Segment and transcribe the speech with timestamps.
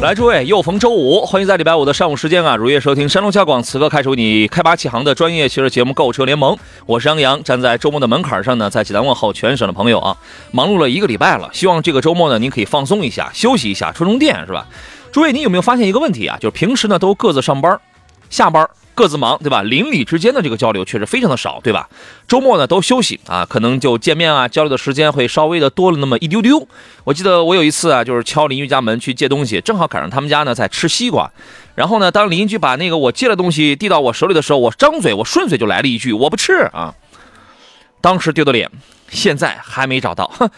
[0.00, 10.16] 来，诸位，又逢周五，欢迎在礼拜五的上午时间啊，如约收听山东交广此刻开始你开拔启航的专业汽车节目《购车联盟》，我是杨洋，站在周末的门槛上呢，在济南问候全省的朋友啊。
[10.52, 14.66] 忙碌了一个礼拜了，希望这个周末呢，您可以放松一下，休息一下，充充电，是吧？
[15.12, 16.38] 诸位，你有没有发现一个问题啊？
[16.40, 17.78] 就是平时呢都各自上班，
[18.30, 19.62] 下班各自忙，对吧？
[19.62, 21.88] 邻里之间的这个交流确实非常的少，对吧？
[22.28, 26.66] 周末呢都休息啊，可能就见面啊交流的时间会稍微的多了那么一丢丢。
[27.04, 31.30] 我记得我有一次啊，就是敲邻居家门去借东西，正好赶上他们家呢在吃西瓜，
[31.74, 36.94] 然后呢，当邻居把那个我借的东西递到我手里的时候，我张嘴我顺嘴就来了一句“我不吃啊”，
[38.02, 38.70] 当时丢的脸，
[39.08, 40.30] 现在还没找到。
[40.38, 40.50] 哼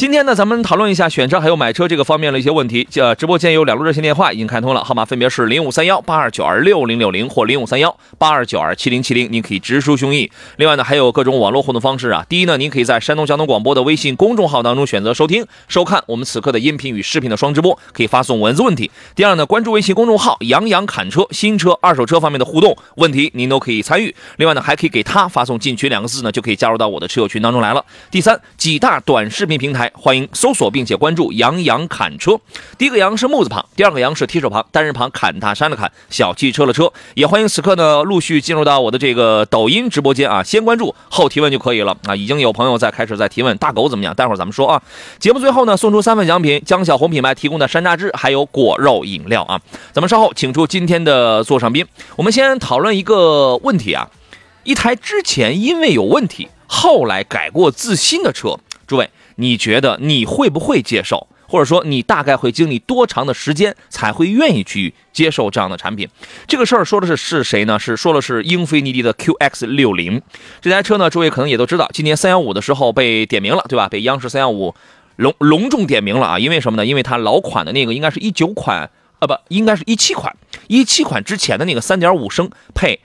[0.00, 2.88] 今天呢，咱们讨论一下选车还有买车这个方面的一些问题。
[2.94, 10.30] 呃，直播间有两路热线电话已经开通了，号码分别是零五三幺八二九二六零六零或零五三幺八二九二七零七零，您可以直抒胸臆。
[10.56, 12.24] 另外呢，还有各种网络互动方式啊。
[12.30, 18.90] 第一呢，您可以在山东交通广播的微信公众号当中选择收听、收看我们此刻的音频与视频的双直播，可以发送文字问题。
[19.14, 24.14] 第二呢，关注微信公众号“杨洋侃车”，新车、二手车方面的互动问题您都可以参与。
[24.38, 27.84] 另外呢，还可以给他发送“进群”两个字呢，就可以加入到我的车友群当中来了。
[28.10, 32.40] 第三，几大短视频平台欢迎搜索并且关注“杨洋侃车”。
[32.78, 36.92] 第一个“杨”是木字旁，第二个“杨”是提手旁，单人旁砍大山的砍，小汽车的车。
[37.14, 42.16] 也欢迎此刻呢陆续进入到我的这个抖音直播间啊，先关注后提问就可以了啊。
[42.16, 44.14] 已经有朋友在开始在提问，大狗怎么样？
[44.14, 44.82] 待会儿咱们说啊。
[45.18, 49.60] 节目最后呢，送出三份奖品，江小红品牌提供的山楂汁，还有果肉饮料啊。
[49.92, 51.86] 咱们稍后请出今天的座上宾，
[52.16, 54.08] 我们先讨论一个问题啊。
[54.62, 59.08] 一台之前因为有问题，后来改过自新的车，诸位，
[59.40, 61.26] 你觉得你会不会接受？
[61.48, 66.08] 或者说你大概会经历多长的时间才会愿意去接受这样的产品？
[66.46, 67.76] 这个事儿说的是是谁呢？
[67.76, 70.22] 是说的是英菲尼迪的 QX 六零
[70.60, 71.10] 这台车呢？
[71.10, 73.88] 诸位可能也都知道，今年三幺五的时候被点名了，对吧？
[73.88, 74.72] 被央视三幺五
[75.16, 76.38] 隆隆重点名了啊！
[76.38, 76.86] 因为什么呢？
[76.86, 80.36] 因为它老款的那个应该是一九款，呃不，应该是一七款，
[80.68, 83.00] 一七款之前的那个三点五升配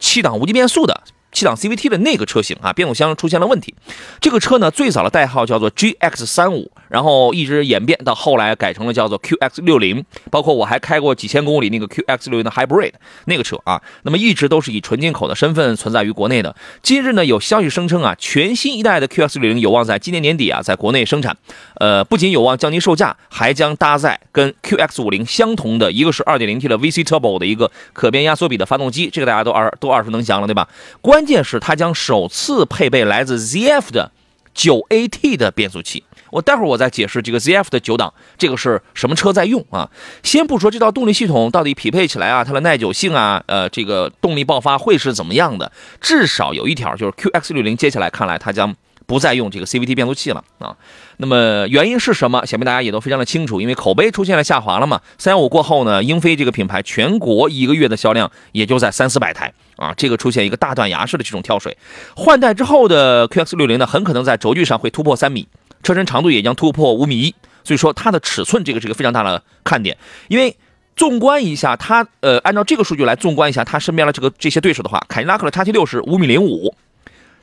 [0.00, 1.04] 七档无级变速的。
[1.36, 3.74] 七档 CVT 的那个车型啊，变速箱出现了问题。
[4.22, 10.02] 这个车呢，最早的代号叫做 GX 三五，然后一直演变到后来改成了叫做 QX 六零。
[10.30, 12.92] 包括我还开过几千公里那个 QX 六零的 Hybrid
[13.26, 16.56] 那个车啊，那么一直都是以纯进口的身份存在于国内的。
[16.82, 21.36] 今日呢，有消息声称啊，全新一代的 QX 六零有望在今年年底啊，在国内生产。
[21.74, 30.66] 呃，不仅有望降低售价，还将搭载跟 QX 五零相同的一个是 2.0T 的 VC Turbo 的一个可变压缩比的发动机，这个大家都耳都耳熟能详了，对吧？
[31.02, 34.12] 关关键是它将首次配备来自 ZF 的
[34.54, 36.04] 9AT 的变速器。
[36.30, 39.90] 我待会儿我再解释这个 ZF 的九档这个是什么车在用啊？
[40.22, 45.72] 先不说这套动力系统到底匹配起来啊，它的耐久性啊，呃，这个动力爆发会是怎么样的？
[46.00, 48.76] 至少有一条就是 QX 六零接下来看来它将
[49.06, 50.76] 不再用这个 CVT 变速器了啊。
[51.16, 52.44] 那么原因是什么？
[52.44, 55.00] 想必大家也都非常的清楚，因为口碑出现了下滑了嘛。
[55.16, 61.76] 三幺五过后呢，英菲这个品牌全国一个月的销量也就在三四百台啊，这个出现一个大断崖式的这种跳水。
[62.14, 65.48] 换代之后的 QX 六零呢，很可能在轴距上会突破三米，
[65.82, 67.34] 车身长度也将突破五米一，
[67.64, 69.96] 所以说它的尺寸这个是一个非常大的看点。
[70.28, 70.56] 因为
[70.96, 76.74] 纵观一下它，呃，按照这个数据来纵观一下它身边的这个这些对手的话，凯迪拉克的 XT 六是五米零五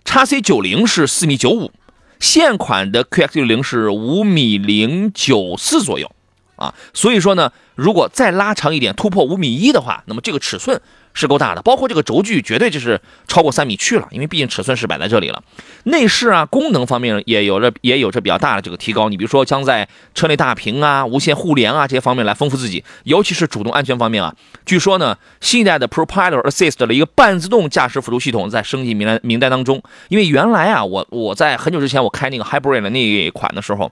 [0.06, 1.72] 叉 C 九零是四米九五。
[2.20, 6.10] 现款的 QX 六零是五米零九四左右，
[6.56, 10.82] 啊，所以说呢，如果再拉长一点，突破五米一的话，那么这个尺寸
[11.14, 15.44] 是够大的，包括这个轴距绝对就是超过三米去了，因为毕竟尺寸是摆在这里了。
[15.84, 33.92] 内饰啊，功能方面也有着也有着比较大的这个提高，你比如说将在车内大屏啊、无线互联啊这些方面来丰富自己，尤其是主动安全方面啊，据说呢，新一代的 Propeller Assist 的一个半自动驾驶辅助系统在升级名单名单当中，因为原来啊，我我在很久之前我开那个 Hybrid 的那一款的时候，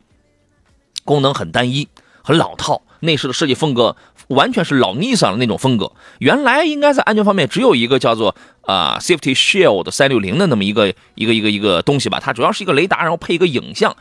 [1.06, 1.88] 功能很单一，
[2.24, 3.95] 很老套，内饰的设计风格
[4.31, 5.91] 完全是老 Nissan 的那种风格。
[6.19, 13.95] 原来应该在安全方面只有一个叫做啊、Safety Shield 三六零的那么一个一个一个一个东西吧，它主要是一个雷达，然后配一个影像，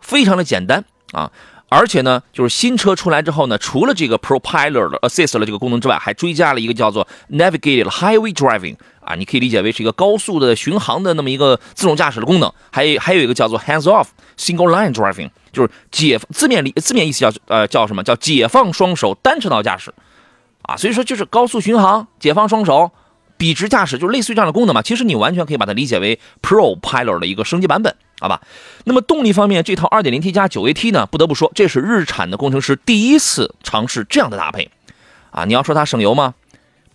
[0.00, 1.30] 非常的简单啊。
[1.68, 8.76] 而且呢，就是新车出来之后呢，除了这个 Pro Pilot Assist 的这个功能之外，还追加了一个叫做 Navigated Highway Driving
[9.06, 12.52] 啊，你可以理解为是一个高速的巡航的那么一个自动驾驶的功能。
[12.70, 19.94] 还有还有一个叫做 hands off single line driving，就是解字面里字面意思叫呃叫什么叫解放双手单车道驾驶
[20.62, 22.90] 啊，所以说就是高速巡航，解放双手。
[23.38, 28.40] 笔直驾驶就是类似于这样的功能嘛，其实你完全可以把它理解为 Pro Pilot 的一个升级版本，好吧？
[28.84, 34.70] 那么动力方面，这套 2.0T 加 9AT 呢，不得不说，这是日产的工程师第一次尝试这样的搭配，
[35.32, 36.32] 啊，你要说它省油吗？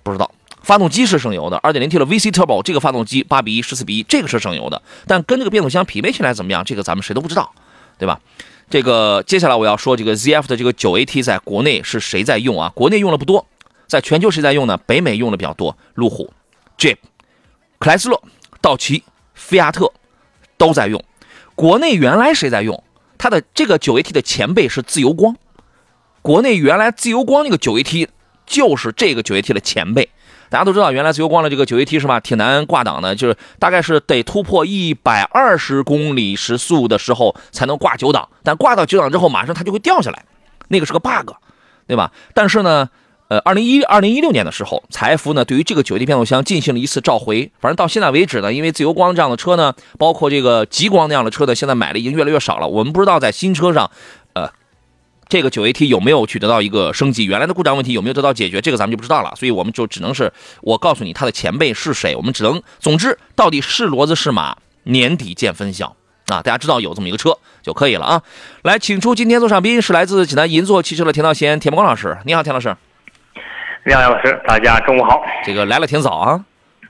[0.02, 0.32] 不知道，
[0.62, 6.64] 发动机是省油的，2.0T 的 VC Turbo 这个发动机8比1、14比1，这个是省油的，但跟这个变速箱匹配起来怎么样？
[6.64, 7.52] 这个咱们谁都不知道，
[7.98, 8.20] 对吧？
[8.70, 12.72] 这个接下来我要说这个 ZF 的这个 9AT 在国内是谁在用啊？
[12.74, 13.46] 国内用的不多。
[13.88, 14.78] 在全球谁在用呢？
[14.86, 16.32] 北美用的比较多，路虎、
[16.78, 16.96] Jeep、
[17.78, 18.22] 克莱斯勒、
[18.62, 19.04] 道奇、
[19.34, 19.92] 菲亚特
[20.58, 21.04] 都在用。
[21.56, 22.82] 国内原来谁在用？
[23.18, 25.36] 它的这个九 AT 的前辈是自由光。
[26.22, 28.08] 国内原来自由光那个九 AT
[28.46, 30.08] 就是这个九 AT 的前辈。
[30.52, 32.20] 大家都知道，原来自由光的这个九 AT 是吧？
[32.20, 40.26] 挺难挂档的，就是大概是得突破一百二十公里时速的时候才能挂九档，但挂到九档之后，马上它就会掉下来，
[40.68, 41.32] 那个是个 bug，
[41.88, 42.12] 对吧？
[42.36, 42.90] 但是呢。
[43.32, 47.50] 呃，二零一二零一六年的时候，财富呢对于这个九 AT 变速箱进行了一次召回。
[47.62, 52.68] 反正到现在为止呢，因为自由光这样的车呢，包括这个极光那样的车呢，现在买的已经越来越少了。
[52.68, 53.90] 我们不知道在新车上，
[55.32, 59.32] 这个九 AT 有没有去得到一个升级，原来的故障问题有没有得到解决，这个咱们就不知道了。
[59.38, 60.30] 所以我们就只能是
[60.62, 65.96] 我告诉你它的前辈是谁，我们只能，总之到底是骡子是马，年底见分晓
[66.28, 66.42] 啊！
[66.42, 68.22] 大家知道有这么一个车就可以了啊。
[68.64, 72.76] 来，请出今天座上宾是来自济南银座汽车的田道贤、田光老师，你好，田老师。
[73.86, 75.22] 你好，田老师，大家中午好。
[75.46, 76.44] 这个来了挺早啊。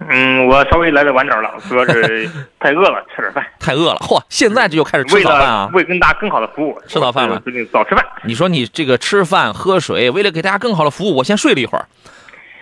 [0.09, 3.45] 嗯，我稍微来的晚点了， 主要是太饿了， 吃点饭。
[3.59, 4.21] 太饿了，嚯！
[4.29, 5.69] 现在这就开始吃早饭啊？
[5.73, 7.39] 为跟大家更好的服务，吃早饭了。
[7.41, 8.05] 最近早吃饭。
[8.23, 11.85] 你说你这个吃饭喝水，为了给大家更好的服务，我先睡了一会儿，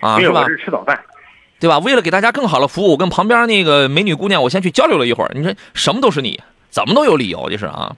[0.00, 0.44] 啊，是吧？
[0.46, 0.98] 是吃早饭，
[1.58, 1.78] 对吧？
[1.78, 5.30] 为了给大家更好的服务，我跟旁边那个美女姑娘，我先去交流了一会儿。
[5.34, 7.96] 你说什么都是你，怎么都有理由，就是啊。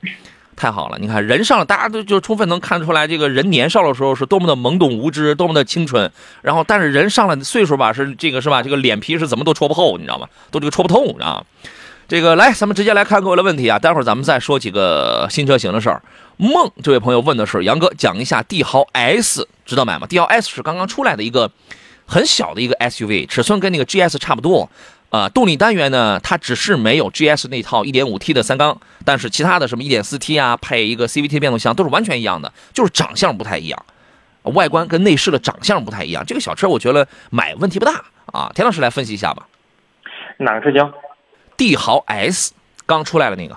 [0.62, 6.08] 太好了，你看人上了，大家都就充分能看出来，这个人年少的时候是多么的懵懂无知，多么的清纯。
[6.40, 8.62] 然后，但是人上了岁数吧，是这个是吧？
[8.62, 10.28] 这个脸皮是怎么都戳不厚，你知道吗？
[10.52, 11.44] 都这个戳不透啊。
[12.06, 13.76] 这个来，咱们直接来看各位的问题啊。
[13.76, 16.00] 待会儿咱们再说几个新车型的事儿。
[16.36, 20.06] 梦这位朋友问的是杨哥，讲一下帝豪 S 值得买吗？
[20.06, 21.50] 帝豪 S 是刚刚出来的一个
[22.06, 24.70] 很小的一个 SUV，尺寸跟那个 GS 差不多。
[25.12, 33.84] 啊，动力单元呢，它只是没有 GS 那套 1.5T 的三缸，但是其他的什么 1.4T 啊，配一个 CVT 变速箱都是完全一样的，就是长相不太一样，
[34.44, 36.24] 外观跟内饰的长相不太一样。
[36.26, 37.92] 这个小车我觉得买问题不大
[38.32, 38.50] 啊。
[38.54, 39.46] 田老师来分析一下吧。
[40.38, 40.90] 哪个车型？
[41.58, 42.54] 帝豪 S
[42.86, 43.54] 刚出来的那个。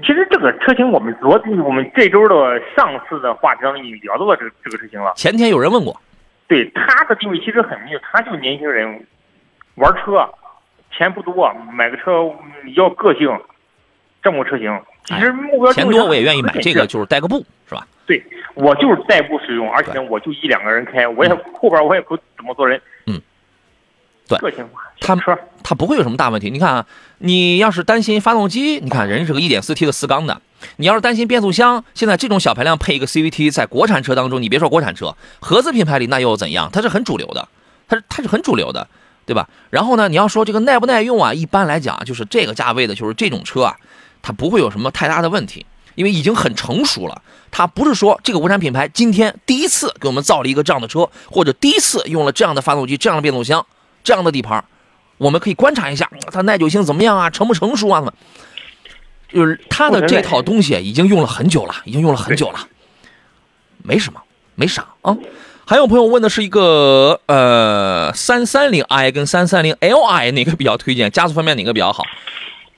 [0.00, 5.12] 其实这个车型我们昨我们这周的上次的话题当中已经聊到了这个这个车型了。
[5.16, 6.00] 前天有人问过。
[6.46, 9.06] 对它的定位其实很明确，它就是年轻人
[9.74, 10.26] 玩车。
[10.98, 12.28] 钱不多，买个车
[12.74, 13.30] 要个性，
[14.20, 17.86] 这么个车型，其实目标钱多我也愿意买这个，就是代个步，是吧？
[18.04, 18.20] 对，
[18.54, 22.80] 我就是代步使用，而且我就一两个人开，我也后边我也不怎么坐人。
[23.06, 23.20] 嗯，
[24.26, 26.50] 对，个性化，它车它不会有什么大问题。
[26.50, 26.86] 你看啊，
[27.18, 30.42] 你要是担心发动机，你看人是个 1.4T 的四缸的，
[30.76, 36.68] 你要是担心变速箱，现在这种小排量配一个 CVT，在国产车当中，你别说国产车，合资品牌里那又怎样？
[36.72, 37.46] 它是很主流的，
[37.86, 38.88] 它是它是很主流的。
[39.28, 39.46] 对吧？
[39.68, 41.34] 然后呢，你要说这个耐不耐用啊？
[41.34, 43.76] 一般来讲，就是这个价位的，就是这种车啊，
[44.22, 45.66] 它不会有什么太大的问题，
[45.96, 47.20] 因为已经很成熟了。
[47.50, 53.66] 它不是说这个国产品牌今天第一次给我们造了一个这样的车，或者第一次用了这样的发动机、这样的变速箱、
[54.02, 54.64] 这样的底盘，
[55.18, 58.02] 我们可以观察一下它耐久性怎么样啊，成不成熟啊？
[59.30, 62.66] 就是它的这套东西已经用了很久了，已经用了很久了，
[63.82, 64.22] 没什么，
[64.54, 65.14] 没啥啊。
[65.68, 71.10] 还有朋友问的是一个呃三三零 i 跟三三零 li 哪个比较推荐？
[71.10, 72.02] 加速方面哪个比较好？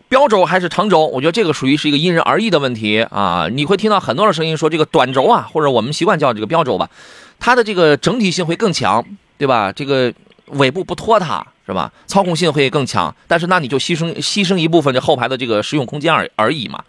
[0.08, 1.06] 标轴还是长轴？
[1.06, 3.46] 我觉得这个属于是一个因人而异的问题啊。
[3.48, 6.90] 你会听到很多的声音说这个短轴啊，或者我们习惯叫这个标轴吧，
[7.38, 9.04] 它的这个整体性会更强，
[9.38, 9.70] 对吧？
[9.70, 10.12] 这个
[10.46, 11.92] 尾部不拖沓是吧？
[12.08, 16.82] 操控性会更强，但是那你就牺牲牺牲一部分这后排的这个实用空间而而已嘛。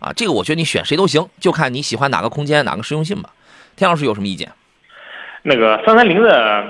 [0.00, 3.30] 啊，这个我觉得你选谁都行，就看你喜欢哪个空间哪个实用性吧。
[3.76, 4.50] 田老师有什么意见？
[5.46, 6.66] 那个三三零的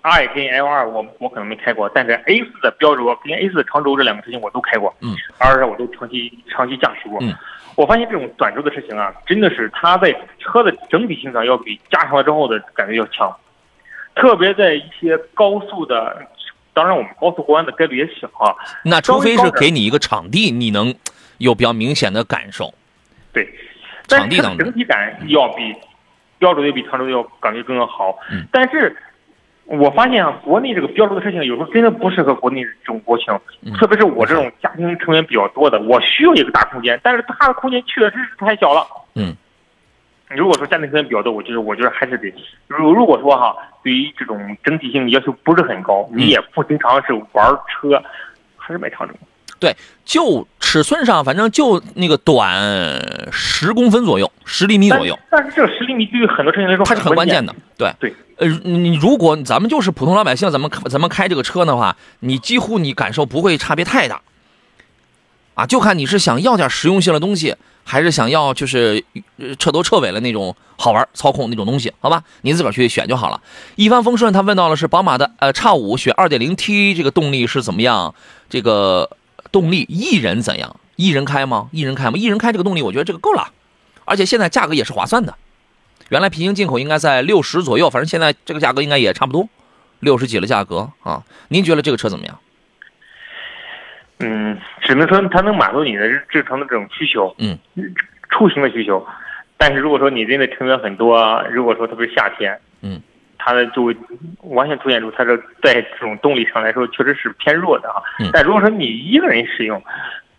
[0.00, 7.34] i 跟 L 二，我我可能没开过，但是 A 四的标轴跟 A 四的长轴这两个车型我都开过，嗯，R 二我都长期长期驾驶过，嗯，
[7.74, 13.30] 我发现这种短轴的车型啊，真的是它在车的整体性上要比加长了之后的感觉要强，
[14.14, 16.26] 特别在一些高速的，
[16.72, 20.94] 当然我们高速过弯的概率也小啊，那除非是给你一个场地，你能
[21.36, 22.72] 有比较明显的感受，
[23.30, 23.46] 对，
[24.08, 25.74] 场地当中整体感要比。
[26.38, 28.16] 标准也比常州要感觉更要好，
[28.50, 28.96] 但是
[29.64, 33.26] 我发现啊，国内这个标准的车型有时候真的不适合国内这种国情，
[33.62, 33.72] 嗯。
[33.72, 38.86] 特别是我这种家庭成员比较多的，我需要一个大空间，但是它的空间确实是太小了。
[39.14, 39.34] 嗯，
[40.28, 42.32] 如果说家庭成员比较多，我觉得我觉得还是得，
[42.68, 48.00] 如如果说哈，对于这种整体性要求不是很高，嗯你也不经常是玩车，
[48.56, 49.08] 还是买长
[49.60, 49.74] 城。
[50.04, 57.52] 就尺寸上，反正就那个短十公分左右，十厘米左右，但是这个十厘米对于很多车型来说它是很关键的。
[57.76, 64.20] 对对，呃，你如果咱们就是普通老百姓，咱们咱们开这个车的话，你几乎你感受不会差别太大，
[65.54, 69.02] 啊，就看你是想要点实用性的东西，还是想要就是
[69.38, 72.22] 呃彻头彻尾的那种好玩操控那种东西，好吧？
[72.42, 73.40] 您自个儿去选就好了。
[73.74, 78.14] 一帆风顺，他问到了是宝马的呃叉五选 2.0T 这个动力是怎么样？
[78.48, 79.10] 这个
[79.56, 80.76] 动力一人怎样？
[80.96, 81.70] 一人开吗？
[81.72, 82.18] 一人开吗？
[82.18, 83.48] 一人开这个动力，我觉得这个够了，
[84.04, 85.34] 而且现在价格也是划算的。
[86.10, 89.48] 原来平行进口应该在六十左右，反正现在这个价格应该也差不多，
[90.00, 91.24] 六十几的价格啊。
[91.48, 92.38] 您觉得这个车怎么样？
[94.18, 97.58] 嗯，只能说它能满足你的日常的这种需求，嗯，
[98.28, 99.06] 出行的需求。
[99.56, 103.00] 但是如果说你真的成员很多，如果说特别是夏天，嗯，
[103.46, 103.96] 它的就会
[104.42, 108.02] 完全凸显出它这在这种动力上来说确实是偏弱的啊。
[108.18, 109.80] 嗯但如果说你一个人使用，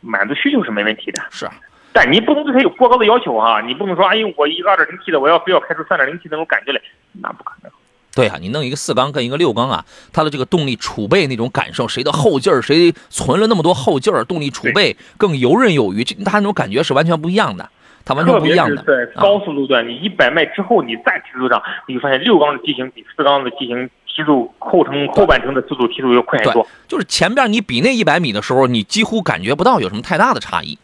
[0.02, 1.24] 满足需求是没问题的。
[1.32, 1.54] 是啊，
[1.94, 6.82] 但你不能对它有过高的要求啊、你不能说，哎呦，我一个二点零 T 的，我要非要开出三点零 T 那种感觉来，
[7.22, 7.72] 那不可能。
[8.14, 17.70] 对啊，你弄一个四缸跟一个六缸啊，它的这个动力储备那种感受，谁的后劲儿，谁存了那么多后劲儿，动力储备更游刃有余，这它那种感觉是完全不一样的，
[18.08, 18.78] 它完全不一样的。
[18.78, 30.80] 是在啊高速路段，你一百迈之后，你再提速上，你就发现六缸的机型比四缸的机型提速后程后半程的速度提速要快很对多。，就是前边你比那一百米的时候，你几乎感觉不到有什么太大的差异，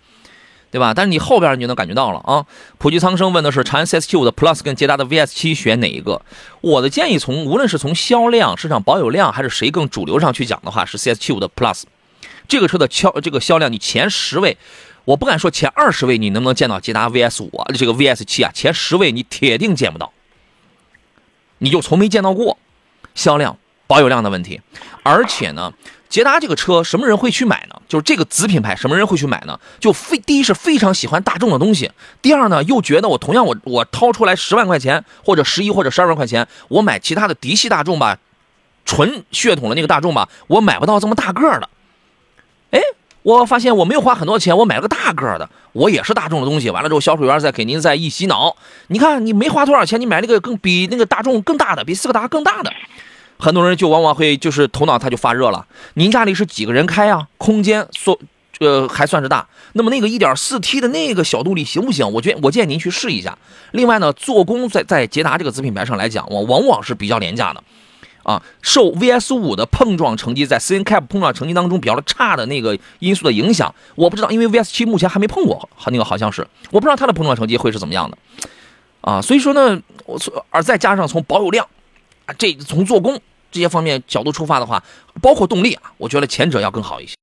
[0.70, 0.94] 对吧？
[0.94, 2.46] 但是你后边你就能感觉到了啊。
[2.78, 6.22] 普吉苍生问的是长安 CS75 的 Plus 跟捷达的 VS7 选哪一个？
[6.60, 11.84] 我的建议从无论是从销量、市场保有量，还是谁更主流上去讲的话，是 CS75 的 Plus
[12.48, 14.58] 这个车的销这个销量，你前十位。
[15.06, 20.12] 我不敢说前二十位你能不能见到捷达 VS 五啊，这个 VS 七啊，前十位你铁定见不到，
[21.58, 22.58] 你就从没见到过
[23.14, 23.58] 销量、
[23.88, 24.62] 保有量的问题。
[25.04, 25.74] 而且呢，
[26.08, 27.82] 捷达这个车什么人会去买呢？
[27.90, 29.60] 就是这个子品牌，什么人会去买呢？
[29.80, 31.92] 就非第一是非常喜欢大众的东西，
[32.22, 38.18] 第二呢又觉得我同样我我掏出来十万块钱或者十一或者十二万块钱，我买其他的嫡系大众吧，
[38.86, 41.70] 纯血统的那个大众吧，我买不到这么大个儿的。
[42.72, 42.80] 哎，
[43.24, 46.70] 我发现我没有花很多钱，我买了个大个的，我也是大众的东西。
[46.70, 48.56] 完了之后，销售员再给您再一洗脑，
[48.88, 52.72] 你看你没花多少钱，你买那个更比那个大众更大的，比斯柯达更大的。
[53.40, 55.66] 很多人就往往会就是头脑他就发热了。
[55.96, 57.28] 您家里是几个人开啊？
[57.38, 58.18] 空间所
[58.60, 59.48] 呃还算是大。
[59.74, 62.10] 那么那个 1.4T 的那个小动力行不行？
[62.12, 63.38] 我觉我建议您去试一下。
[63.72, 67.64] 另外呢，做工在在捷达这个子品牌上来讲，往往往是比较廉价的。
[68.24, 78.18] 啊，受 VS 五的碰撞成绩在 CNCAP 碰撞成绩当中比较差的那个因素的影响，我不知道，因为 VS 七目前还没碰过，好那个好像是，我不知道它的碰撞成绩会是怎么样的，
[79.02, 80.18] 啊，所以说呢，我
[80.50, 81.68] 而再加上从保有量，
[82.26, 83.20] 啊，这从做工
[83.52, 84.84] 这些方面角度出发的话，
[85.22, 87.16] 包括动力啊，我觉得前者要更好一些。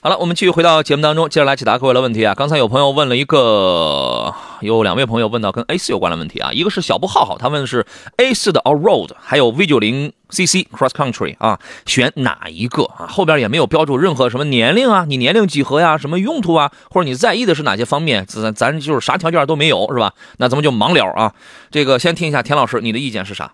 [0.00, 2.32] 好了，我们继续回到节目当中，接着来解答各位的问题啊。
[2.32, 6.52] 刚才有朋友问了一个，有两位朋友问到跟 A 四有关的问题啊。
[6.52, 7.84] 一个是小布浩浩，他问的是
[8.16, 13.08] A 四的 All Road，还有 V 九零 CC Cross Country 啊，选哪一个啊？
[13.08, 18.24] 后边也没有标注任何什么年龄啊，你年龄几何呀，什么用途啊，或者你在意的是哪些方面？
[18.26, 20.12] 咱咱就是啥条件都没有是吧？
[20.36, 21.32] 那咱们就盲聊啊。
[21.72, 23.50] 这个先听一下田老师，你的意见是啥？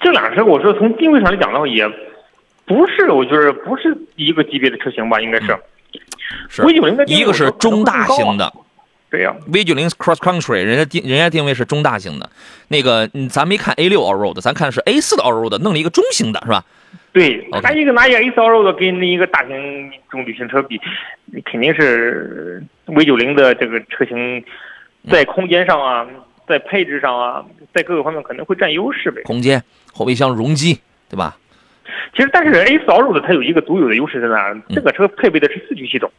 [0.00, 1.84] 这俩车，我说从定位上来讲的话，也
[2.68, 5.52] 不是，我觉得不是一个级别的车型吧，应该是。
[5.52, 5.58] 嗯
[6.50, 8.52] 是 V 九零的一个是中大型的。
[9.10, 12.28] 对呀、V 九零 Cross Country，人家定人家定位是中大型的，
[12.68, 16.62] 那个嗯咱没看 A 六 All Road，咱看的是 A 四的 All Road，弄了一个中型的是吧？
[17.12, 20.78] 对它一个拿一个 A 四 Allroad 跟那一个大型这种旅行车比，
[21.46, 24.44] 肯定是 V 九零的这个车型
[25.08, 26.06] 在空间上啊，
[26.46, 29.22] 在配置上啊，在各个方面可能会占优势呗。
[29.22, 29.62] 空间、
[29.94, 31.34] 后备箱容积，对吧？
[32.14, 34.60] 其实，但是 A 四 Allroad 它有一个独有的优势在哪儿？
[34.70, 36.10] 这个车配备的是四驱系统，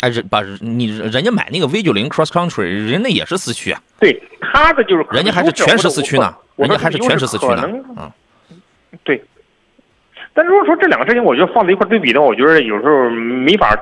[0.00, 8.10] 哎，人把你人家买那个 V 九零 Cross Country，人家也是四驱啊，对它的就是人家还是全时四驱呢，人家还是全时四驱呢嗯，
[9.04, 9.22] 对。
[10.32, 13.76] 但如果说这两个车型，我觉得放在一块对比的话，我觉得有时候没法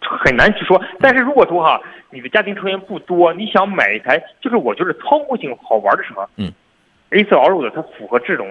[0.00, 0.80] 很难去说。
[0.98, 1.78] 但是如果说哈，
[2.10, 6.50] 你的家庭成员不多，你想买一台就是我觉得操控性好玩的车，嗯
[7.10, 8.50] ，A 四 Allroad 它符合这种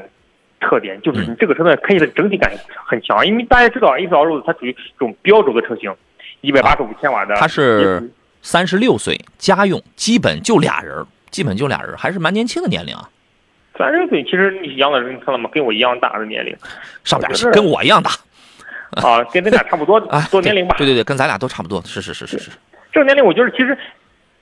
[0.60, 2.52] 特点，就是嗯你这个车呢开起来整体感
[2.86, 5.94] 很强，因为大家知道 A 四 Allroad 它属于这种标轴的车型，
[6.42, 8.10] 一百八十五千瓦的，它是
[8.42, 13.10] 三十六岁，家用，基本就俩人，基本就俩人，还是蛮年轻的年龄啊。
[13.78, 15.50] 三十岁其实你养的你看了吗？
[15.54, 16.56] 跟我一样大的年龄
[17.04, 18.12] 上边我觉得跟我一样大
[19.02, 20.76] 啊，跟咱俩差不多 啊，多年龄吧。
[20.78, 22.50] 对对对，跟咱俩都差不多，是是是是是。
[22.92, 23.78] 这个年龄，我觉得其实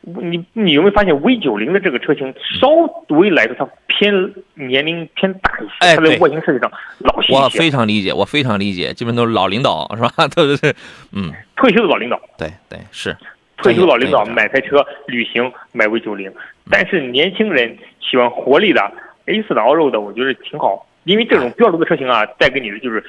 [0.05, 2.69] 你你有没有发现 V 九零的这个车型稍
[3.09, 4.13] 微来说它偏
[4.53, 10.11] 年龄偏大一些，它在哎对外形设计上老气我一些，非常理解，我非常理解，基本都是老领导是吧？
[10.35, 10.75] 对对对，
[11.11, 12.19] 嗯，退休的老领导。
[12.37, 13.15] 对对是。
[13.57, 16.31] 退休老领导买台车旅行买 V 九零，
[16.69, 18.81] 但是年轻人喜欢活力的
[19.27, 23.01] A 四的 Allroad，我觉得挺好，因为这种标准的车型啊，带给你的就是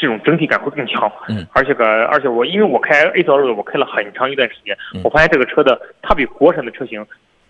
[0.00, 1.10] 这种整体感会更强。
[1.28, 7.06] 嗯，而且个，而且我因为我开 A 四 Allroad，我开了很长一段时间，嗯我发现这个车的它比国产的车型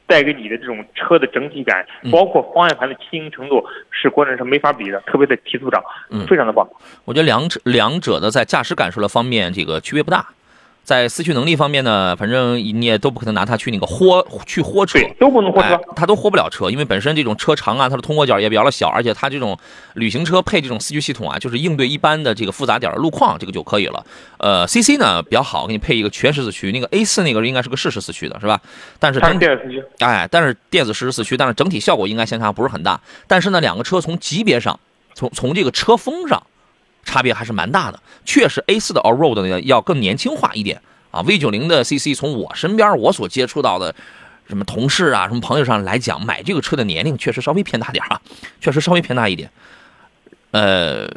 [0.06, 5.80] 带给你的这种车的整体感，嗯包括方向盘的轻盈程度，是国产车没法比的，特别在提速上，
[6.10, 6.68] 嗯非常的棒。
[7.04, 10.26] 我觉得两者两者的在驾驶感受的方面，这个区别不大。
[10.90, 15.80] 在四驱能力方面呢，反正你也都不可能拿它去那个豁去豁车，对，都不能豁车哎。
[15.94, 19.56] 它都豁不了车，因为本身这种车长啊，它的通过角也比较的小，而且它这种
[19.94, 24.04] 旅行车配这种四驱系统啊，就是应对一般的这个复杂点的路况，这个就可以了。
[24.38, 28.60] 呃，CC 呢比较好，给你配一个全时四驱，那个 A 四那个应该是个适时四驱的，是吧？
[28.98, 33.00] 但是它是电子四驱，哎，但是电子实时四驱，但是整体效果应该相差不是很大。
[33.28, 34.80] 但是呢，两个车从级别上，
[35.14, 36.42] 从从这个车风上，
[37.10, 38.00] 差别还是蛮大的。
[38.24, 41.20] 确实，A 4的 Allroad 呢要更年轻化一点啊。
[41.22, 43.92] V 9 0的 CC 从我身边我所接触到的
[44.48, 48.20] 什么同事啊、什么朋友上来讲，买这个车的年龄确实稍微偏大点啊，
[48.60, 49.50] 确实稍微偏大一点。
[50.52, 51.08] 呃，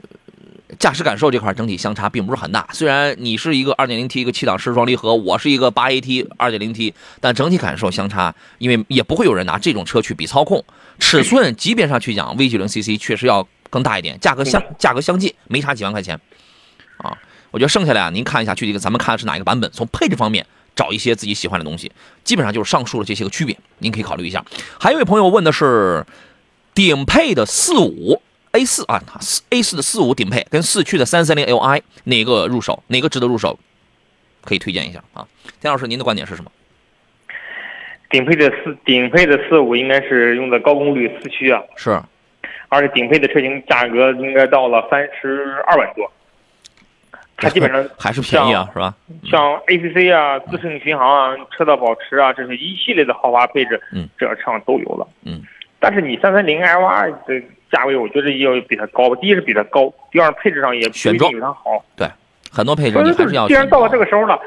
[0.79, 2.67] 驾驶感受这块整体相差并不是很大。
[2.71, 10.63] 虽然你是一个 2.0T 一个七档湿双离合，我是一个 8AT 2.0T，但整体感受相差，因为也不会有人拿这种车去比操控。
[10.99, 16.19] 尺寸级别上去讲，V90CC 确实要更大一点，价格相价格相近，没差几万块钱
[16.97, 17.17] 啊。
[17.49, 21.91] 我觉得剩下来啊，您看一下具体咱们看的是哪一个版本，从配置方面找一些自己喜欢的东西，
[22.23, 24.45] 基本上就是上述的这些个区别，您可以考虑一下。
[24.79, 26.05] 还有一位朋友问的是
[26.75, 29.01] 顶配的四五 A 四啊
[29.49, 32.83] ，A 四的四五顶配跟四驱的三三零 Li 哪个入手？
[32.89, 33.57] 哪个值得入手？
[34.43, 35.25] 可以推荐一下啊。
[35.59, 36.51] 田老师，您的观点是什么？
[38.11, 41.99] 顶配的四顶配的四五应该是用的高功率四驱啊，是
[42.73, 46.11] 而且顶配的车型价格应该到了三十二万多，
[47.37, 48.93] 它基本上还是便宜啊，是吧？
[49.29, 55.07] 像 ACC 啊、自适应巡航啊、车道保持啊，这是一系列的豪华配置，嗯，这车上都有了。
[55.25, 55.41] 嗯，
[55.79, 59.15] 但是你三三零 LR 的价位，我觉得也要比它高。
[59.15, 61.83] 第一是比它高，第二配置上也不一定有它好。
[61.95, 62.07] 对
[62.51, 64.39] 很多配置你还是要既然到了这个时候了，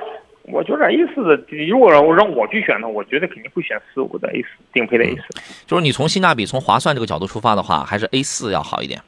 [0.52, 5.22] 我觉得 A 四的，如果让我让我去选呢，我觉得肯定会选四五的 A 四顶配的 A 四、
[5.66, 9.00] 就是你从性价比、从划算这个角度出发的话，还是 A 四要好一点。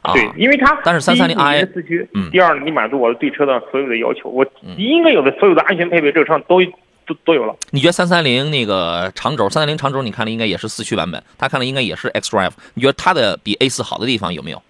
[0.00, 6.62] 啊，对，因为它但是第一 330i 你是四驱，嗯第二，你满足我对车的所有的要求，我嗯应该有的所有的安全配备，这个车上都
[7.04, 7.54] 都都有了。
[7.72, 14.62] 你觉得三三零那个长轴，三三零长轴你看了应该也是四驱版本，他看了应该也是 X Drive，你觉得它的比 A 四好的地方有没有？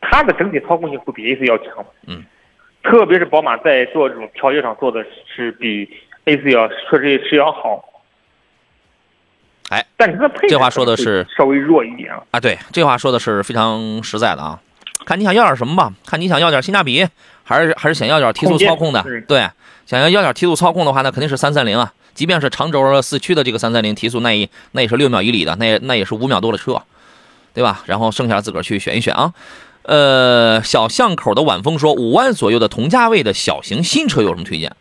[0.00, 1.66] 它的整体操控性会比 A 四要强。
[2.06, 2.24] 嗯，
[2.82, 5.88] 特别是宝马在做这种调节上做的是比
[6.24, 7.84] A 四要确实是要好。
[9.68, 12.22] 哎，但是它的配置这话说的是稍微弱一点啊。
[12.32, 14.60] 啊，对，这话说的是非常实在的啊。
[15.04, 17.06] 看你想要点什么吧，看你想要点性价比，
[17.44, 19.24] 还是还是想要点提速操控的嗯。
[19.28, 19.48] 对，
[19.86, 21.92] 想要要点提速操控的话，那肯定是三三零啊。
[22.14, 26.82] 即便是长轴四驱的这个三三零，提速那也那也是六秒以里的，那也那也是五秒多的车，
[27.54, 27.82] 对吧？
[27.86, 29.32] 然后剩下自个儿去选一选啊。
[29.82, 34.76] 呃，小巷口的晚风说，五万左右的同价位的小型新车有什么推荐？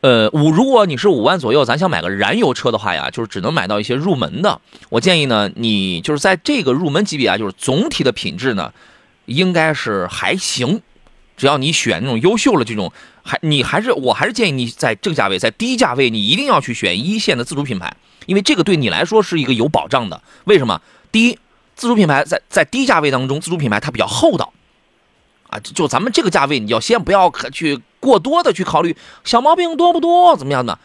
[0.00, 4.60] 呃，五如果你是五万左右，咱想买个燃油车的话呀，就是只能买到一些入门的。
[4.88, 8.72] 我建议呢，你就是在这个入门级别啊，就是总体的品质呢，
[9.26, 10.80] 应该是还行。
[11.36, 17.94] 只要你选那种优秀的这种，还你还是我还是建议你在这个价位，在低价位，你一定要去选一线的自主品牌，
[18.26, 20.22] 因为这个对你来说是一个有保障的。
[20.44, 20.80] 为什么？
[21.12, 21.38] 第一，
[21.80, 24.52] 自主品牌在在低价位当中，自主品牌它比较厚道。
[25.48, 30.78] 啊，就就咱们这个价位，你要先不要去过多的去考虑小毛病多不多，怎么样的？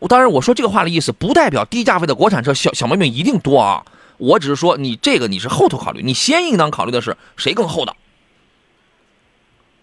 [0.00, 3.84] 我当然我说这个话的意思，不代表低价位的国产车小小毛病一定多啊。
[4.18, 7.96] 我只是说你这个你是后头考虑，你先应当考虑的是谁更厚道。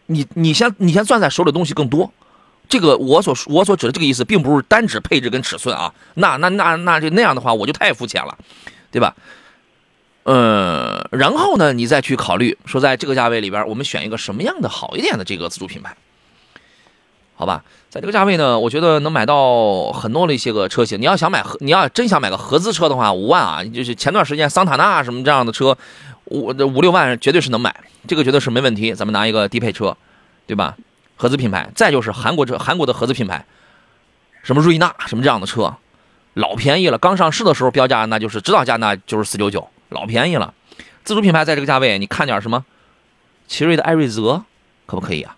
[0.07, 2.11] 你你先你先攥在手里的东西更多，
[2.67, 5.93] 这个我所我所指的这个意思，并不是单指配置跟尺寸啊。
[6.15, 8.37] 那那那那就那样的话，我就太肤浅了，
[8.91, 9.15] 对吧？
[10.29, 15.97] 呃，然后呢，你再去考虑说，在这个价位里边，我们选一个什么样的好一点的这个自主品牌，
[17.35, 17.63] 好吧？
[17.89, 21.01] 在这个价位呢，我觉得能买到很多的一些个车型。
[21.01, 25.75] 你要想买，你要真想买个合资车的话，五万啊，就是前段时间桑塔纳什么这样的车，
[26.25, 27.75] 五五六万绝对是能买，
[28.07, 28.93] 这个绝对是没问题。
[28.93, 29.97] 咱们拿一个低配车，
[30.45, 30.77] 对吧？
[31.15, 33.43] 合资品牌，再就是韩国车，韩国的合资品牌，
[34.43, 35.75] 什么瑞纳什么这样的车，
[36.35, 36.99] 老便宜了。
[36.99, 40.53] 刚上市的时候标价那就是指导价，那就是四九九，老便宜了。
[41.03, 42.65] 自主品牌在这个价位，你看点什么？
[43.47, 44.43] 奇瑞的艾瑞泽
[44.85, 45.35] 可不可以啊？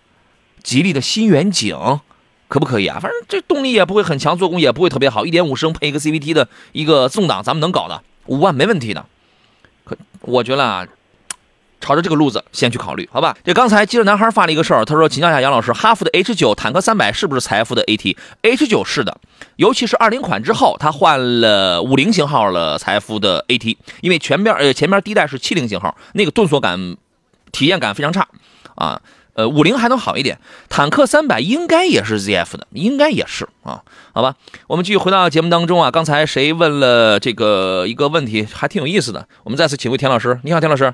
[0.62, 2.00] 吉利的新远景
[2.48, 2.98] 可不可以啊？
[3.00, 9.06] 反正这动力也不会很强，做工也不会特别好，一点五升配一个 CVT 的一个自动挡，咱们能搞的，五万没问题的。
[9.84, 10.86] 可我觉得啊，
[11.82, 13.36] 朝着这个路子先去考虑，好吧？
[13.44, 19.18] 这刚才记者男孩发了一个事儿，他说请教一下杨老师，哈弗的 H 九坦克三百是不是财富的 AT？H 九是的，
[19.56, 26.96] 尤其是二零款之后，它换了五零型号了财富的 AT，因为前边呃前边第一代是七零型号，那个顿挫感、
[27.50, 28.28] 体验感非常差
[28.76, 29.02] 啊。
[29.34, 33.80] 呃，五零还能好一点，坦克三百应该也是 ZF 的，应该也是啊，
[34.12, 34.34] 好吧，
[34.66, 35.90] 我们继续回到节目当中啊。
[35.90, 40.38] 刚才谁问了这个一个问题，还挺有意思的，我们再次请回田老师。
[40.42, 40.92] 你好，田老师。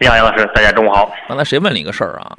[0.00, 1.10] 你好，杨老师，大家中午好。
[1.26, 2.36] 刚才谁问了一个事儿啊？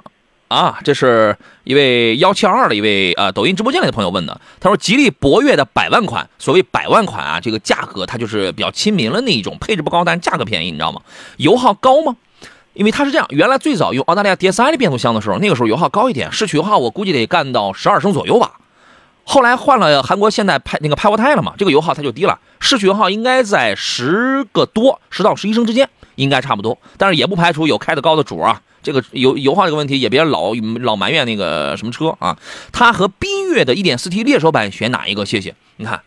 [0.48, 4.40] 啊，这是一位幺七二二的一位啊抖音直播间里的朋友问的。
[4.62, 11.02] 他说，吉利博越的百万款，所谓百万款啊，这个价格它就是比较亲民了那一种，配置不高，但是价格便宜，你知道吗？
[11.36, 12.16] 油耗高吗？
[12.76, 18.54] 因为它是这样，原来最早用澳大利亚 DSI 的变速箱的时候，那个时候油耗高一点，市区油耗我估计得干到十二升左右吧。
[19.32, 26.76] 后来换了韩国现代派那个派沃泰了嘛，这个油耗它就低了，市区油耗应该在十个多，十到十一升之间，应该差不多。
[26.98, 32.40] 但是也不排除有开的高的主啊，这个油油耗这个问题也别老老埋怨那个什么车啊。
[32.72, 35.28] 它和缤越的 1.4T 猎手版选哪一个？
[35.28, 35.54] 谢谢。
[35.76, 36.02] 你看，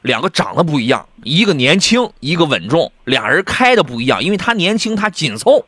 [0.00, 5.66] 两个长得不一样，一个年轻，一个稳重，俩人开的不一样，因为它年轻，它紧凑。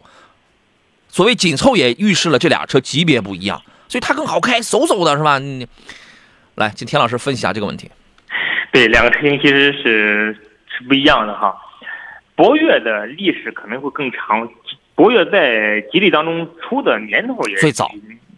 [1.10, 5.38] 所谓紧凑也预示了这俩车级别不一样，所以它更好开，嗖嗖的是吧？
[5.38, 5.68] 你
[6.56, 7.90] 来，请田老师分析一下这个问题。
[8.72, 10.32] 对，两个车型其实是
[10.66, 11.54] 是不一样的哈。
[12.34, 14.48] 博越的历史可能会更长，
[14.94, 17.90] 博越在吉利当中出的年头也最早，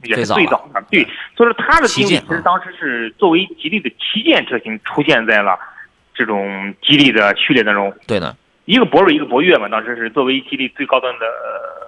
[0.02, 0.84] 也是最早的。
[0.90, 1.04] 对，
[1.36, 5.58] 所以说它的定位其实当时是作为吉利的旗舰车型出现在了
[6.14, 7.92] 这种吉利的序列当中。
[8.06, 8.36] 对的。
[8.64, 11.26] 一个博瑞，一个博越嘛，当时是作为吉利最高端的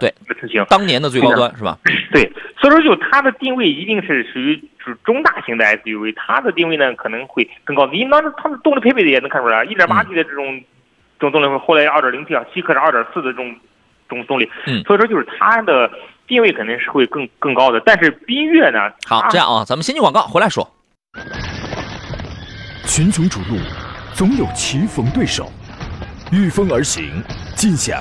[0.01, 1.79] 对的车型，当年的最高端是吧？
[2.13, 7.87] 对，所以说就它的定位一定是属于是中大型的 SUV，它的定位呢可能会更高。
[7.87, 10.61] 你那它的动力配备的也能看出来，一点八 T 的这种
[11.19, 13.55] 这种动力，后来二点零 T 啊，西克是二点四的这种
[14.09, 15.91] 这种动力，嗯，所以说就是它的
[16.27, 17.81] 定位肯定是会更更高的。
[17.85, 20.69] 但是缤越呢，好，这样啊，咱们先进广告回来说。
[22.87, 23.57] 群雄逐鹿，
[24.15, 25.51] 总有棋逢对手。
[26.33, 27.23] 御风而行，
[27.57, 28.01] 尽享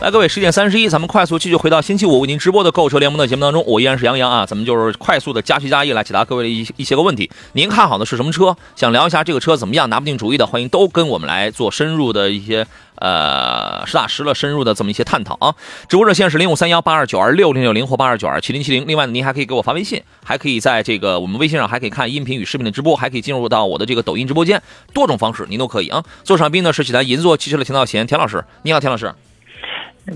[0.00, 7.30] 来，各位，十点三十一，咱们快速继续回到星期五为您直播的购车联盟的节目当中，我依然是杨洋啊，咱们就是快速的加叙加意来解答各位的一一些个问题。
[7.52, 8.56] 您看好的是什么车？
[8.74, 9.90] 想聊一下这个车怎么样？
[9.90, 15.54] 拿不定主意的，欢迎都跟我们来做深入的一些呃实打实的深入的这么一些探讨啊。
[15.86, 18.86] 直播热线是零五三幺八二九二六零六零或八二九二七零七零。
[18.88, 24.62] 另外呢，您还可以给我发微信，还可以在这个我们微信上还可以看音频与视频的直播，还可以进入到我的这个抖音直播间，
[24.94, 26.02] 多种方式您都可以啊。
[26.24, 29.14] 座上宾呢是济南银座汽车的田道贤田老师，你好，田老师。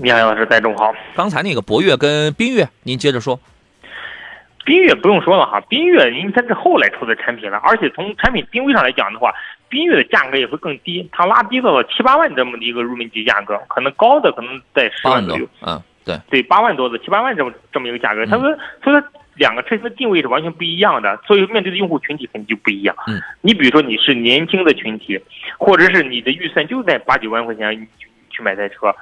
[0.01, 0.93] 你好，杨老师，大家中午好。
[1.15, 3.39] 刚才那个博越跟缤越，您接着说。
[4.65, 9.33] 缤越不用说了哈，缤越因为它是后来出的产品了，而且从产品定位上来讲的话，
[9.69, 15.47] 缤越的价格也会更低，它拉低到了七八万这么的一个入门级价格，可能高的可能在十万左右。
[15.61, 18.53] 嗯，对，对，八万多的七八万这么这么一个价格，它说
[18.83, 19.03] 所以说
[19.35, 22.93] 两个车型的定位是完全不一样的，所以面对的用户群体肯定就不一样。
[23.07, 25.17] 嗯，你比如说你是年轻的群体，
[25.57, 27.87] 或者是你的预算就在八九万块钱
[28.29, 28.93] 去买台车。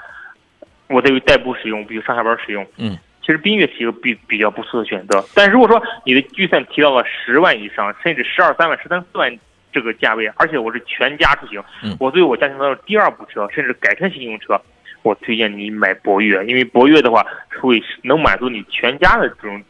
[0.88, 2.66] 我在于代步使用，比如上下班使用。
[2.78, 5.24] 嗯，其实缤越是一个比比较不错的选择。
[5.34, 9.38] 但如果说你的预算提到了十万以上，甚至十二三万、十三四万
[9.72, 14.60] 这个价位，而且我是全家出行，嗯，我作为我家庭的第二部车，甚至改车型用车，
[15.02, 17.26] 我推荐你买博越，因为博越的话
[17.62, 19.62] 会能满足你全家的这种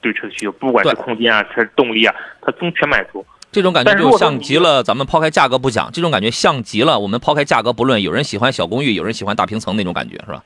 [0.00, 3.24] 对车的需求，不管是空间啊、它动力啊，它都全满足。
[3.52, 10.44] 这种感觉就像极了，咱们抛开价格不讲，这种感觉像极了我们抛开价格不论，有人喜欢小公寓，有人喜欢大平层那种感觉，是吧？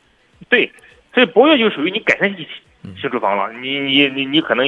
[0.48, 0.72] 对，
[1.14, 2.46] 所以博越就属于你改善型
[3.00, 3.52] 新住房了。
[3.60, 4.66] 你你你你可能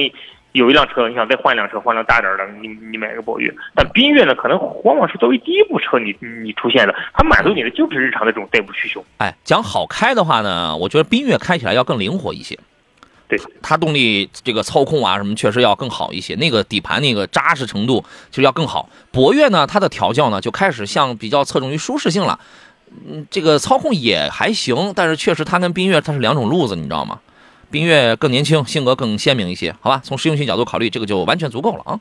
[0.51, 3.51] 有一辆车，你想再换一辆车，换辆大点的，你你买个博越。
[3.73, 9.03] 但缤越呢，可能往往是作为第一部车你你出现的，它满足你的就是日常的这种代步需求。
[9.17, 12.57] 哎，讲好开的话呢，我觉得缤越开起来要更灵活一些。
[13.27, 18.89] 对，它动力这个操控啊什么确实要更好一些，那个底盘那个扎实程度就要更好。
[19.11, 22.39] 博越呢，它的调教呢就开始像比较侧重于舒适性了。
[23.07, 27.19] 嗯，这个操控也还行，但是确实它跟缤越它是两种路子，你知道吗？
[27.71, 29.99] 缤越更年轻，性格更鲜明一些，好吧？
[30.03, 31.99] 从实用性角度考虑，这个就完全足够了啊。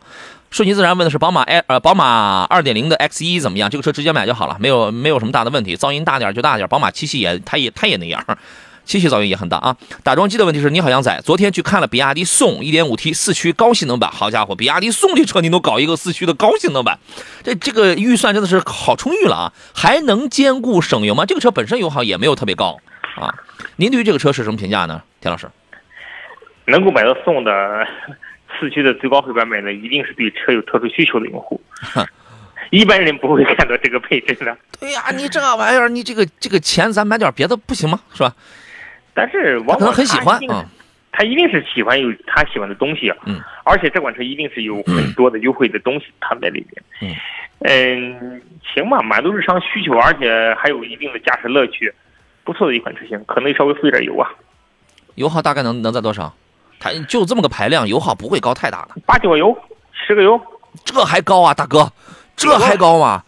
[0.51, 3.71] 顺其自然问的是宝马 i 呃宝马二点零的 X 一怎么样？
[3.71, 6.69] 这个车直接买就好了，没有没有什么大的问题，噪音大点就大点。
[6.69, 8.23] 宝马七系也它也它也那样，
[8.85, 9.77] 七系噪音也很大啊。
[10.03, 16.99] 打桩机的问题是，你好杨仔昨天去看了比亚迪宋 1.5T 四驱高性能版，好家伙，比亚迪宋这车你都搞一个四驱的高性能版，
[17.43, 19.53] 这这个预算真的是好充裕了啊！
[19.75, 21.25] 还能兼顾省油吗？
[21.27, 22.79] 这个车本身油耗也没有特别高
[23.17, 23.35] 啊。
[23.77, 25.49] 您对于这个车是什么评价呢，田老师？
[26.67, 27.87] 能够买到宋的
[28.61, 31.61] 四驱的最高配版本的，一定是对车有特殊需求的用户。
[32.71, 34.57] 一般人不会看到这个配置的。
[34.81, 38.01] 对呀、你这玩意儿，你这个这个钱咱买点别的不行吗？
[38.15, 38.35] 是吧？
[39.15, 40.65] 但是他可能往往很喜欢啊、
[41.13, 43.17] 他一定是喜欢有他喜欢的东西啊。
[43.27, 43.41] 嗯。
[43.65, 46.83] 而且这款车一定是有很多的优惠的东西摊在里面。
[47.01, 47.17] 嗯。
[47.65, 48.43] 嗯，
[48.75, 51.95] 行吧，满足日常需求，而且还有一定的驾驶乐趣，
[52.43, 54.29] 不错的一款车型，可能稍微费点油啊，
[55.15, 56.35] 油耗大概能能在多少？
[56.81, 59.01] 它就这么个排量，油耗不会高太大的。
[59.07, 59.57] 八九个油，
[59.93, 60.41] 十个油。
[60.85, 61.93] 这还高啊，大哥，
[62.35, 63.23] 这还高吗？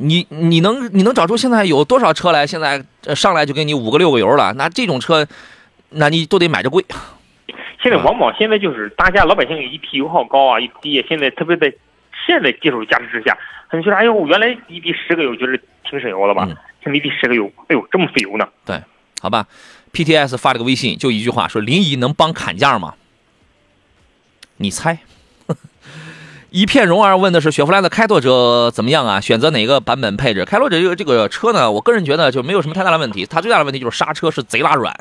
[0.00, 2.46] 你你能你能找出现在有多少车来？
[2.46, 5.26] 现在呃上来就给你五个六个油了，那这种车，
[5.90, 6.84] 那你都得买着贵。
[7.82, 11.72] 现在往往现在就是大家老百姓一提油耗高啊，一低，现在特别在
[12.26, 13.36] 现在技术加持之下，
[13.70, 15.58] 他们觉得哎呦，原来一滴十个油觉得
[15.88, 16.46] 挺省油了吧？
[16.48, 18.48] 嗯现在一滴十个油，哎呦，这么费油呢？
[18.64, 18.80] 对，
[19.20, 19.46] 好吧
[19.92, 22.94] ，PTS 发了个微信，就一句话说临沂能帮砍价吗？
[24.56, 24.98] 你猜？
[26.50, 29.20] 一片蓉儿问的是雪佛兰的开拓者怎么样啊？
[29.20, 30.44] 选择哪个版本配置？
[30.44, 33.24] 开拓者这个这个车呢，我个人觉得就没有什么太大的问题。
[33.24, 34.92] 它最大的问题就是刹车是贼拉软，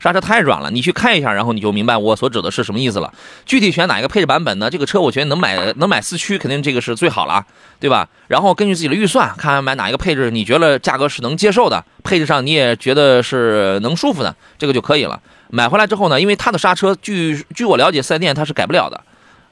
[0.00, 0.70] 刹车太软了。
[0.70, 3.12] 你去看一下，然后你就明白我所指的是什么意思了。
[3.44, 4.70] 具体选哪一个配置版本呢？
[4.70, 7.44] 这个车我觉得能买能买四驱，肯定这个是最好了，
[7.78, 8.08] 对吧？
[8.28, 15.20] 然后根据自己的预算，看看买哪一个配置，你觉得价格是能接受的，配置上你也觉得是能舒服的，这个就可以了。
[15.50, 18.98] 买回来之后呢，因为它的刹车，据据我了解，四 S 店它是改不了的。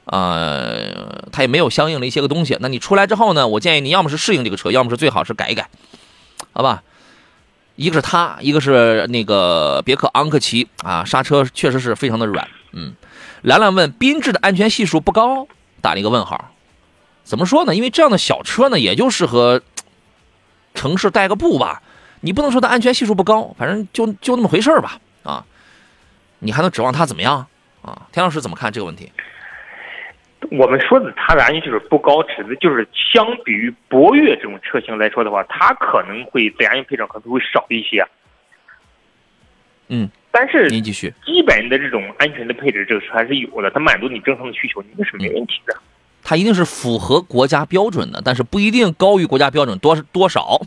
[0.04, 2.56] 呃，它也没有相应的一些个东西。
[2.60, 5.68] 那你出来之后呢，我建议你要么是适应这个车，要么是最好是改一改，
[6.52, 6.82] 好吧？
[7.76, 12.46] 一个是它，一个是那个别克昂克旗啊，刹车确实是非常的软。
[12.72, 12.94] 嗯，
[13.42, 15.48] 兰兰问缤智的安全系数不高，
[15.80, 16.52] 打了一个问号。
[17.24, 17.74] 怎么说呢？
[17.74, 19.62] 因为这样的小车呢，也就适合
[20.74, 21.82] 城市代个步吧。
[22.20, 25.00] 你不能说它安全系数不高，反正就就那么回事吧。
[25.24, 25.44] 啊，
[26.38, 27.46] 你还能指望它怎么样
[27.82, 28.06] 啊？
[28.12, 29.10] 田老师怎么看这个问题？
[30.50, 38.06] 我们说的它的安全系数不高，指的就是相比于博越这种车型来说的话，它可能会在安全配置上可能会少一些。
[39.88, 41.12] 嗯，但是您继续。
[41.24, 45.76] 基本的这种安全的配置，这个车还是有的，它满足你正常的需求，那是没问题的。
[46.22, 50.60] 它一定是符合国家标准的，但是不一定高于国家标准多多少。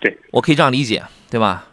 [0.00, 1.66] 对，我可以这样理解，对吧？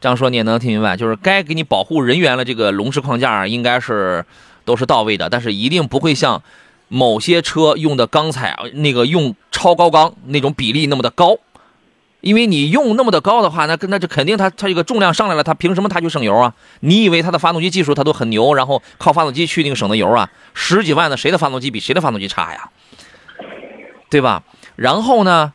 [0.00, 4.24] 这样说你也能听明白，就是该给你保护人员的这个笼式框架应该是
[4.68, 6.42] 都是到位的，但是一定不会像
[6.88, 11.38] 某些车用的钢材那个用超高钢那种比例那么的高，
[12.20, 16.54] 因为你用那么的高的话，那那这肯定它它这个重量上来了，它凭什么它就省油啊？
[16.80, 20.30] 你以为它的发动机技术它都很牛，然后靠发动机去那个省的油啊？
[20.52, 22.70] 十几万的谁的发动机比谁的发动机差呀？
[24.10, 24.42] 对吧？
[24.76, 25.52] 然后呢，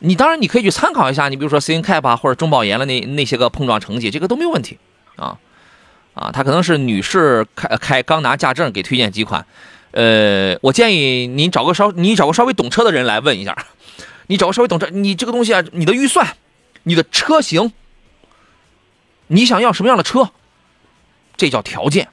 [0.00, 4.78] 你当然你可以去参考一下，你比如说 C N Cap 啊或者中保研的那那些个碰撞成绩，这个都没有问题
[5.16, 5.38] 啊
[6.16, 9.46] 啊，他可能是女士开开刚拿驾证给推荐几款，
[9.92, 13.56] 呃，我建议您找个稍你找个稍微懂车的人来问一下，
[14.26, 16.36] 你找个稍微懂车，你这个东西啊，你的预算，
[16.82, 17.72] 你的车型，
[19.28, 20.30] 你想要什么样的车，
[21.36, 22.08] 这叫条件。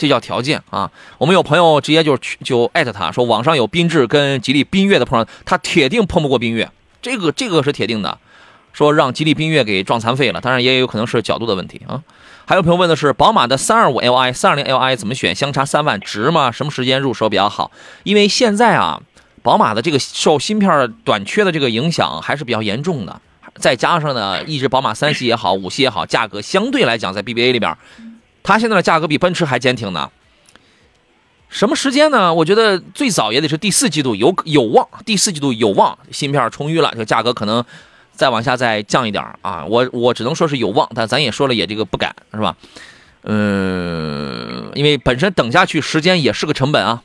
[0.00, 0.92] 这叫条件啊！
[1.18, 6.70] 我们有朋友直接就去就艾特他说，网上有缤智跟吉利缤越的碰撞，他铁定碰不过缤越，
[7.02, 8.16] 这个这个是铁定的。
[8.72, 12.04] 说让吉利缤越给撞残废了，当然也有可能是角度的问题啊。
[12.48, 15.34] 还有朋友问的是，宝马的三二五 Li、三二零 Li 怎么选？
[15.34, 16.50] 相差三万值吗？
[16.50, 17.70] 什么时间入手比较好？
[18.04, 19.02] 因为现在啊，
[19.42, 23.20] 宝马的这个受芯片短缺的这个影响还是比较严重的，
[23.56, 27.76] 再加上呢，一直宝马三系也好，五系也好，价格相对来讲在 BBA 里边。
[28.42, 30.10] 它现在的价格比奔驰还坚挺呢。
[31.50, 32.32] 什么时间呢？
[32.32, 37.62] 我觉得最早也得是第四季度有有望，第四季度有望芯片充裕了，这个价格可能
[38.18, 39.64] 再往下再降一点啊。
[39.64, 42.56] 我我只能说是有望，但咱也说了也这个不敢是吧？
[43.22, 47.02] 嗯，因为本身等下去时间也是个成本啊，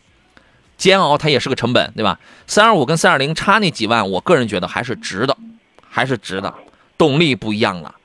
[0.77, 2.19] 煎熬它也是个成本，对吧？
[2.47, 5.37] 三二五跟三二零差那几万，我个人觉得还是值的，
[5.87, 6.53] 还是值的。
[6.97, 7.95] 动力不一样了，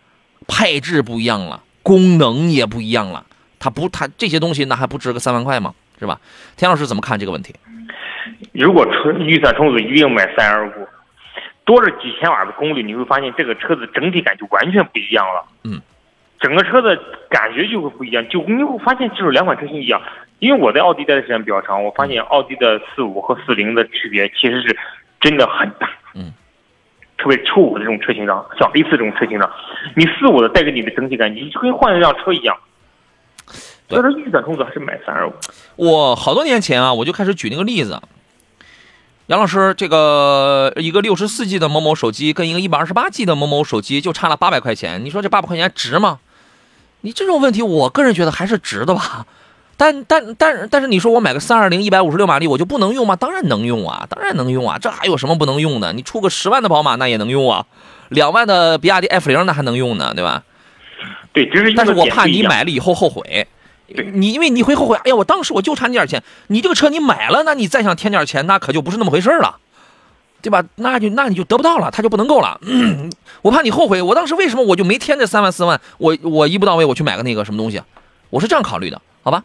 [0.47, 1.62] 配置不一样了。
[1.83, 3.25] 功能也不一样了，
[3.59, 5.75] 它不，它这些东西那还不值个三万块吗？
[5.99, 6.21] 是吧？
[6.57, 7.55] 田老师怎么看这个问题？
[8.53, 10.73] 如果纯预算充足，一定买三二五。
[11.68, 15.44] 多了几千瓦的功率，你会发现这个车子整体感就完全不一样了。
[15.64, 15.78] 嗯，
[16.40, 20.00] 整个车的感觉就会不一样，就你会发现就是两款车型一样。
[20.38, 24.74] 因为我在奥迪待的时间比较长，我发现奥迪的四五和四零的区别其实是
[25.20, 25.90] 真的很大。
[26.14, 26.33] 嗯，
[27.18, 29.50] 特别初五的这种车型上，像 A 四这种车型上，
[29.94, 32.57] 你四五的带给你的整体感，你就跟换一辆车一样。
[33.90, 35.35] 所以说预算充足还是买三二五。
[35.76, 38.00] 我好多年前啊，我就开始举那个例子。
[39.28, 46.20] 杨老师，这个一个六十四 G 的某某手机跟一个一百二十八 G 的某某手机就差了八百块钱，你说这八百块钱值吗？
[47.02, 49.26] 你这种问题，我个人觉得还是值的吧。
[49.76, 53.16] 但但但但是你说我买个三二零一百五十六马力我就不能用吗？
[53.16, 55.92] 当然能用啊，当然能用啊，这还有什么不能用的？
[55.92, 57.66] 你出个十万的宝马那也能用啊，
[58.08, 60.42] 两万的比亚迪 F 零那还能用呢，对吧？
[61.34, 63.46] 对，但是我怕你买了以后后悔，
[64.12, 69.57] 你因为你会后悔，哎呀，我当时我就差那点钱，你这个车你买了，那你再想添点钱，那可就不是那么回事了，
[70.42, 70.62] 对吧？
[70.77, 72.61] 那就那你就得不到了，它就不能够了。
[73.42, 75.81] 我怕你后悔，我当时为什么我就没添这三万四万？
[75.98, 77.81] 我我一步到位我去买个那个什么东西，
[78.31, 79.01] 我是这样考虑的。
[79.20, 79.44] 好吧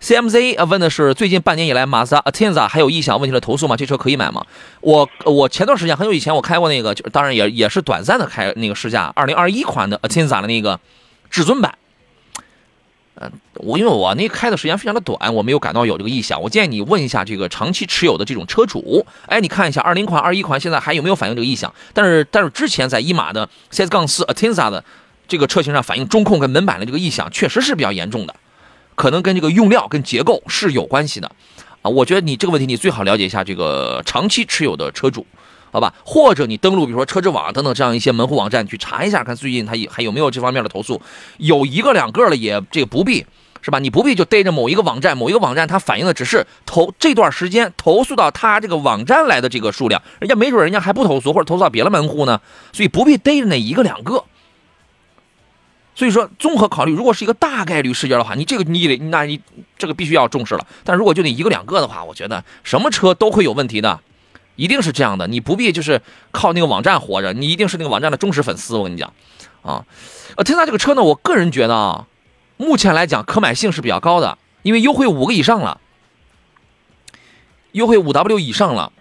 [0.00, 3.76] ，CMZ 问的是最近半年以来，马自达 Atenza 还有异响问题的投诉吗？
[3.76, 4.44] 这车可以买吗？
[4.80, 10.78] 我我前段时间很久以前我开过那个，就当然也也是短暂的开那个试驾，二零二一款的 Atenza 的那个
[11.30, 11.74] 至尊版。
[13.20, 16.42] 嗯，我因为我那开的时间非常的短，我没有感到有这个异响。
[16.42, 21.72] 我建议你问一下这个长期持有的这种车主，哎，你看一下二零款、二一款现在还有没有反映这个异响？
[21.92, 24.84] 但是但是之前在一马的 CS 杠四 Atenza 的
[25.28, 28.34] 这个车型上反映中控跟门板的这个异响，确实是比较严重的。
[28.96, 31.30] 可能跟这个用料跟结构是有关系的，
[31.82, 35.24] 啊，我觉得你这个问题你最好了解一下这个长期持有的车主，
[35.74, 35.92] 好吧？
[36.04, 41.02] 或者你登录比如说车之网等等这样一些门户网站去查一下，看最近他还有没有这方面的投诉，
[41.38, 43.26] 有一个两个了也这个不必
[43.60, 43.80] 是吧？
[43.80, 52.40] 你不必就逮着某一个网站，某一个网站它反映的只是投这段时间投诉到他这个网站来的这个数量，人家没准人家还不投诉或者投诉到别的门户呢，
[52.72, 54.22] 所以不必逮着那一个两个。
[55.96, 59.40] 所以说，综合考虑，如果是一个大概率事件的话，你这个你得，那你
[59.76, 60.64] 这个必须要重视了。
[60.84, 64.00] 但如果就那一个两个的话，我觉得什么车都会有问题的，
[64.56, 65.26] 一定是这样的。
[65.26, 68.76] 你不必就是靠那个网站活着，你一定是那个网站的忠实粉丝。
[68.76, 69.12] 我跟你讲，
[69.62, 69.84] 啊，
[70.36, 72.06] 呃，天籁这个车呢，我个人觉得啊，
[72.56, 75.80] 目前来讲可买性是比较高的，因为优惠五个以上了，
[77.72, 78.92] 优惠五 W 以上了。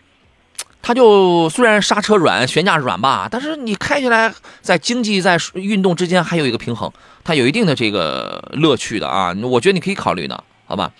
[0.86, 6.92] 它就虽然刹车软，悬架软吧，但是你开起来在经济在运动之间还有一个平衡，
[7.24, 10.92] 它有一定的这个乐趣的啊，我觉得你可以考虑的，好吧？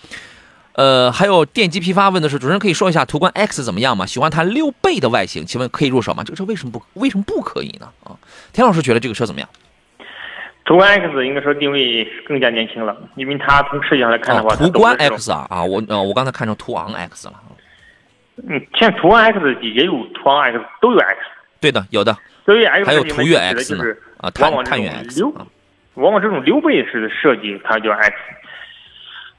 [0.74, 4.06] 呃，还有电机批发问的是，主持人可以说一下途观 X 怎么样吗？
[4.06, 6.22] 喜欢它六倍的外形，请问可以入手吗？
[6.24, 7.88] 这个车为什么不为什么不可以呢？
[8.02, 8.16] 啊，
[8.52, 9.48] 田老师觉得这个车怎么样？
[10.64, 17.34] 途观 X 应该说定位更加年轻了，因为它从设计上来看的话，途观 X 啊啊，我呃我刚才看成途昂 X 了。
[18.48, 21.20] 嗯，现在途观 X 也有途昂 X，都有 X。
[21.60, 22.16] 对的，有的。
[22.44, 23.84] 所以 X 还有途岳 X 呢
[24.16, 25.32] 啊，探探岳 X 溜，
[25.94, 28.16] 往往这种溜背式的设计，它叫 X。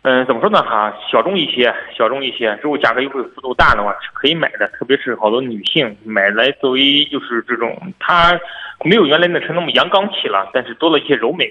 [0.07, 0.61] 嗯，怎么说呢？
[0.61, 2.55] 哈，小众一些，小众一些。
[2.61, 4.67] 如果价格优惠幅度大的话，是可以买的。
[4.67, 8.39] 特别是好多女性买来作为就是这种，它
[8.83, 11.47] 没有原来那车那么阳刚气了，但是多了一些柔美，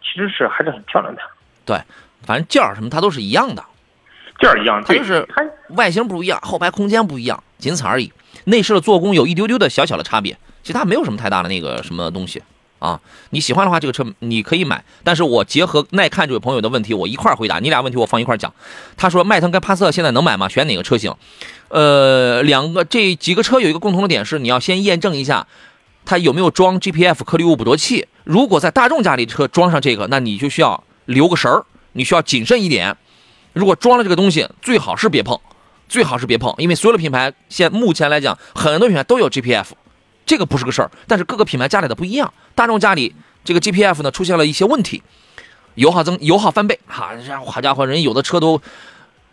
[0.00, 1.20] 其实是还是很漂亮的。
[1.66, 1.76] 对，
[2.22, 3.62] 反正件儿什么它都是一样的。
[4.38, 5.44] 件儿一样，它就是它
[5.76, 8.10] 外形不一样，后排空间不一样，仅此而已。
[8.46, 12.42] 内饰的做工有一丢丢的小小的差别，其他没有什么太大的那个什么东西
[12.80, 13.00] 啊。
[13.30, 14.84] 你喜欢的话，这个车你可以买。
[15.04, 17.60] 但是我结合耐看这位朋友的问题，我一块儿回答。
[17.60, 18.52] 你俩问题我放一块儿讲。
[18.96, 20.48] 他说迈腾跟帕萨特现在能买吗？
[20.48, 21.14] 选哪个车型？
[21.68, 25.46] 呃，两个这几个车有一个共同的点是，你要先验证一下
[26.04, 28.08] 它有没有装 GPF 颗粒物捕捉器。
[28.24, 32.96] 如果在大众家里车装上这个，那你就需要留个神儿，你需要谨慎一点。
[33.52, 35.38] 如果装了这个东西，最好是别碰，
[35.88, 39.66] 最好是别碰，因为所有的品牌现目前来讲，很多品牌都有 GPF，
[40.30, 40.88] 这个不是个事儿。
[41.08, 43.12] 但是各个品牌家里的不一样，大众家里
[43.42, 45.02] 这个 GPF 呢出现了一些问题，
[45.74, 47.10] 油耗增，油耗翻倍，哈，
[47.44, 48.62] 好家伙，人有的车都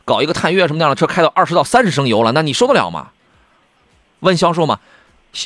[0.05, 3.11] 搞一个探岳什么样的车，开到二十到三十升油了，那你受得了吗？
[4.21, 4.79] 问销售嘛。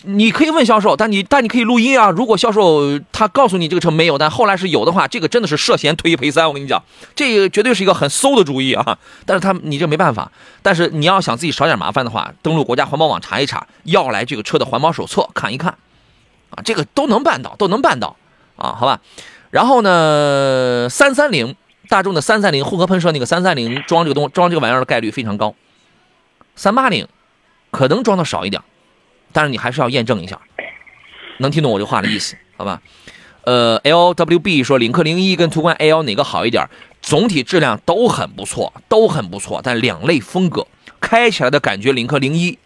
[0.04, 2.10] 你可以问销售，但你但你可以录音啊。
[2.10, 6.48] 如果销售他告诉你这个车没有，但后来是有的话，这个真的是涉嫌推一赔三。
[6.48, 6.82] 我跟你讲，
[7.16, 8.98] 这个绝对是一个很馊的主意啊。
[9.26, 10.32] 但是他你这没办法。
[10.62, 15.76] 但是你要想自己少点麻烦的话，登录国家环保网查一查，要来这个车的环保手册看一看，
[16.52, 18.16] 啊，这个都能办到，都能办到
[18.56, 19.02] 啊，好吧。
[19.50, 21.56] 然后呢，三三零
[21.89, 25.54] 大众的三三零混合喷射那个三三零装这个东装这个玩意儿的概率非常高，
[26.56, 27.08] 三八零
[27.72, 28.62] 可能装的少一点。
[29.34, 30.40] 但是你还是要验证一下，
[31.38, 32.82] 能听懂我这话的意思， 好吧？
[33.44, 36.68] 呃，L W B 说领克零一跟途观 L 哪个好一点？
[37.02, 40.68] 总体质量都很不错，都很不错，但两类风格，
[41.00, 42.60] 开起来的感觉领克零一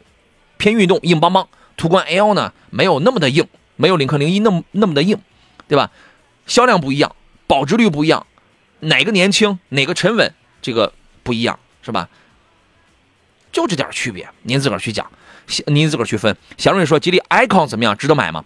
[0.57, 1.47] 偏运动硬邦邦，
[1.77, 3.47] 途观 L 呢没有那么的硬，
[3.77, 5.17] 没有领克零一那么那么的硬，
[5.69, 5.89] 对吧？
[6.45, 7.15] 销量不一样，
[7.47, 8.27] 保值率不一样，
[8.81, 10.91] 哪个年轻，哪个沉稳，这个
[11.23, 12.09] 不一样，是吧？
[13.53, 15.09] 就这点区别，您自个儿去讲，
[15.67, 16.35] 您自个儿去分。
[16.57, 18.43] 小瑞说吉利 icon 怎么样，值得买吗？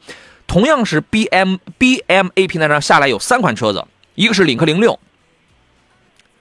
[0.48, 3.86] 同样是 B M B M A 平台上下来有三款车子，
[4.16, 5.00] 一个是领克零六，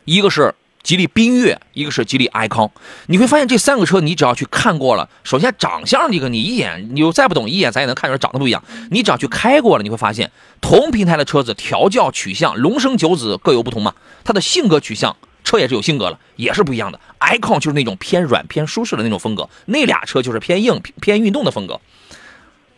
[0.04, 2.70] 一个是吉利缤越，一个是吉利 icon。
[3.06, 8.64] 你会发现这三个车，你只要去看过了，首先长相这个你一眼，你又再不懂一眼，咱也能看出来长得不一样。
[8.90, 10.30] 你只要去开过了，你会发现
[10.62, 13.94] 同平台的车子调教取向，龙生九子各有不同嘛，
[14.24, 15.14] 它的性格取向。
[15.48, 17.00] 车也是有性格了，也是不一样的。
[17.20, 21.80] icon 就是那种偏软、偏舒适的那种风格，那俩车就是偏硬、偏运动的风格。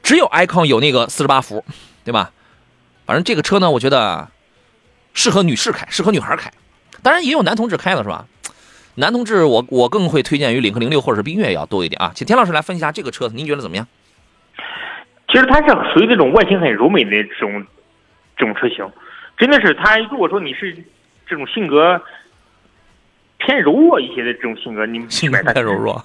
[0.05, 1.65] 只有 icon 有那个四十八伏，
[2.05, 2.31] 对吧？
[3.07, 4.29] 反正这个车呢，我觉得
[5.15, 6.53] 适合女士开，适合女孩开。
[7.03, 8.27] 当然也有男同志开的是吧？
[8.95, 12.13] 男同志，我我更会推荐于领克零六或者是缤越要多一点啊。
[12.15, 13.85] 请田老师来分析一下这个车子，您觉得怎么样？
[15.27, 17.67] 其实它是属于这种外形很柔美的这种
[18.37, 18.89] 这种车型，
[19.37, 19.99] 真的是它。
[19.99, 20.73] 如果说你是
[21.27, 22.01] 这种性格。
[23.51, 26.01] 偏柔弱一些的这种性格，你们性格太柔弱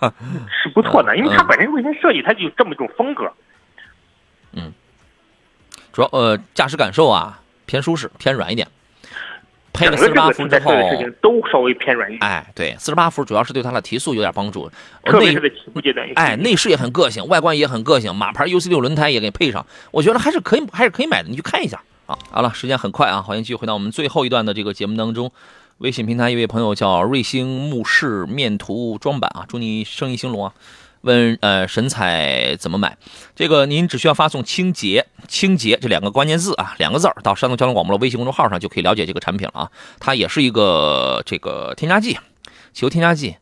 [0.63, 3.31] 是不错的，因为它本身外形设计它就这么一种风格。
[4.53, 4.73] 嗯，
[5.93, 8.67] 主要呃驾驶感受啊偏舒适偏软一点，
[9.73, 10.71] 配了四十八伏之后
[11.21, 12.27] 都稍微偏软一点。
[12.27, 14.67] 哎，对，四十八伏主要是对它的提速有点帮助，
[15.03, 16.09] 特别是在起步阶段。
[16.15, 22.17] 哎，内饰也很个性，外观也很个性，马牌 UC 六轮胎也给配上，我觉得还是可以，还是可以买的，你去看一下啊。
[22.31, 25.31] 好了，时间很快啊，欢迎继续回到我们最后一段的这个节目当中。
[25.79, 30.53] 微信平台一位朋友叫瑞星木饰面图装版啊，祝你生意兴隆啊！
[31.01, 32.97] 问呃神采怎么买？
[33.35, 39.71] 这个您只需要发送“清洁”“清洁”这两个关键字啊，两个字儿到山东交通广播的微信公众号上就可以了解这个产品了啊。
[39.99, 42.13] 它也是一个这个添加剂，
[42.71, 43.35] 汽油添加剂。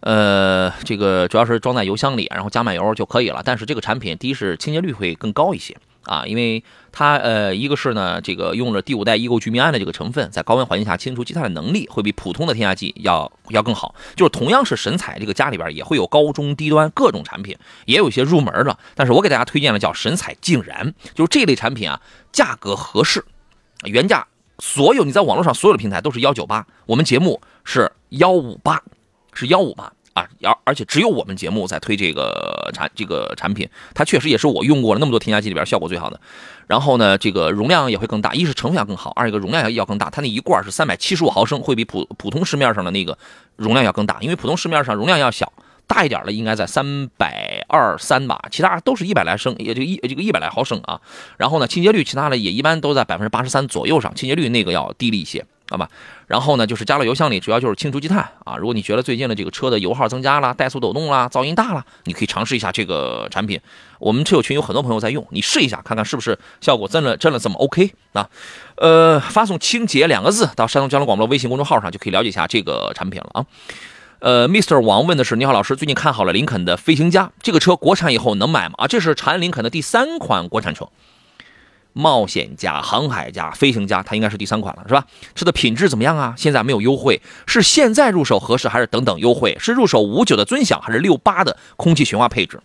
[0.00, 3.42] 呃，这个主要是装在油箱里，然后加满油就可以了。
[3.44, 5.76] 但是这个产品第一是清洁率会更高一些。
[6.02, 6.62] 啊，因为
[6.96, 13.96] 它呃，一个是呢，这个用了第五代异构聚醚胺的这个成分，在高温环境下清除积碳的能力会比普通的添加剂要要更好。
[14.14, 18.78] 就是同样是神采，这个家里边也会有高中低端各种产品，也有一些入门的。
[18.94, 23.24] 但是我给大家推荐的叫神采竟然，就是这类产品啊，价格合适，
[23.82, 24.24] 原价
[24.60, 28.80] 所有你在网络上所有的平台都是幺九八，我们节目是幺五八，
[29.32, 29.92] 是幺五八。
[30.14, 36.18] 啊，而而且只有我们节目在推这个产这个产品，它确实也是我用过了那么多添加剂里边效果最好的。
[36.66, 40.08] 然后呢，这个容量也会更大，一是成分要更好，二一个容量要要更大。
[40.08, 43.18] 它那一罐是三百七十五毫升，会比普普通市面上的那个
[43.56, 45.52] 容量要更大，因为普通市面上容量要小，
[45.86, 51.00] 大一点的应该在三百二三吧，其他都是一百来升，也就一这个一百来毫升啊。
[51.36, 55.44] 然后呢，清洁率其他的也一般都在百分之八十三左右上，清洁率那个要低了一些。
[55.74, 55.90] 好吧，
[56.28, 58.56] 然后呢，就是加了油箱里，主要就是清除积碳啊。
[58.56, 63.60] 如果你觉得最近的这个车的油耗增加了、怠速抖动啦、噪音大了，你可以尝试一下这个产品。
[63.98, 68.30] 我们车友群有很多朋友在用，你试一下看看是不是效果真的真的这么 OK 啊？
[68.76, 73.46] 呃，发送“清洁”两个字到山东交通广播微信公众号上就可以了解一下这个产品了啊。
[74.20, 78.76] 呃，Mr 王问的是：你好，老师，最近看好了林肯的飞行家这个车，国产以后能买吗？
[78.78, 80.88] 啊，这是长安林肯的第三款国产车。
[81.94, 85.06] 冒险家、航海家、飞行家，它应该是第三款了，是吧？
[85.34, 86.34] 车的品质怎么样啊？
[86.36, 89.56] 现在没有优惠，是现在入手合适还是等等优惠？
[89.58, 92.60] 是入手五九的尊享还是六八的空气悬挂配置？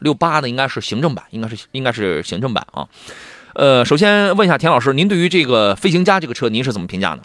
[0.00, 2.88] 六八的应该是行政版，应该是应该是行政版啊。
[3.52, 7.22] 呃，首先问一下田老师，您对于这个飞行家这个车，您是怎么评价呢？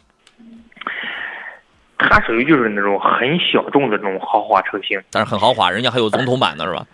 [1.98, 6.86] 它属于就是那种很小众的这种豪华车型，但是很豪华，人家还有总统版的是吧？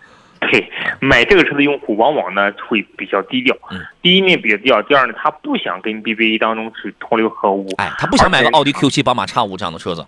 [0.50, 0.70] 对，
[1.00, 3.56] 买这个车的用户往往呢会比较低调。
[3.70, 7.68] 嗯，第一面比较低调，第二呢，他不想跟 BBA 当中去同流合污。
[7.78, 10.04] 哎，他不想买个奥迪 Q7、宝马 X5 这样的车子。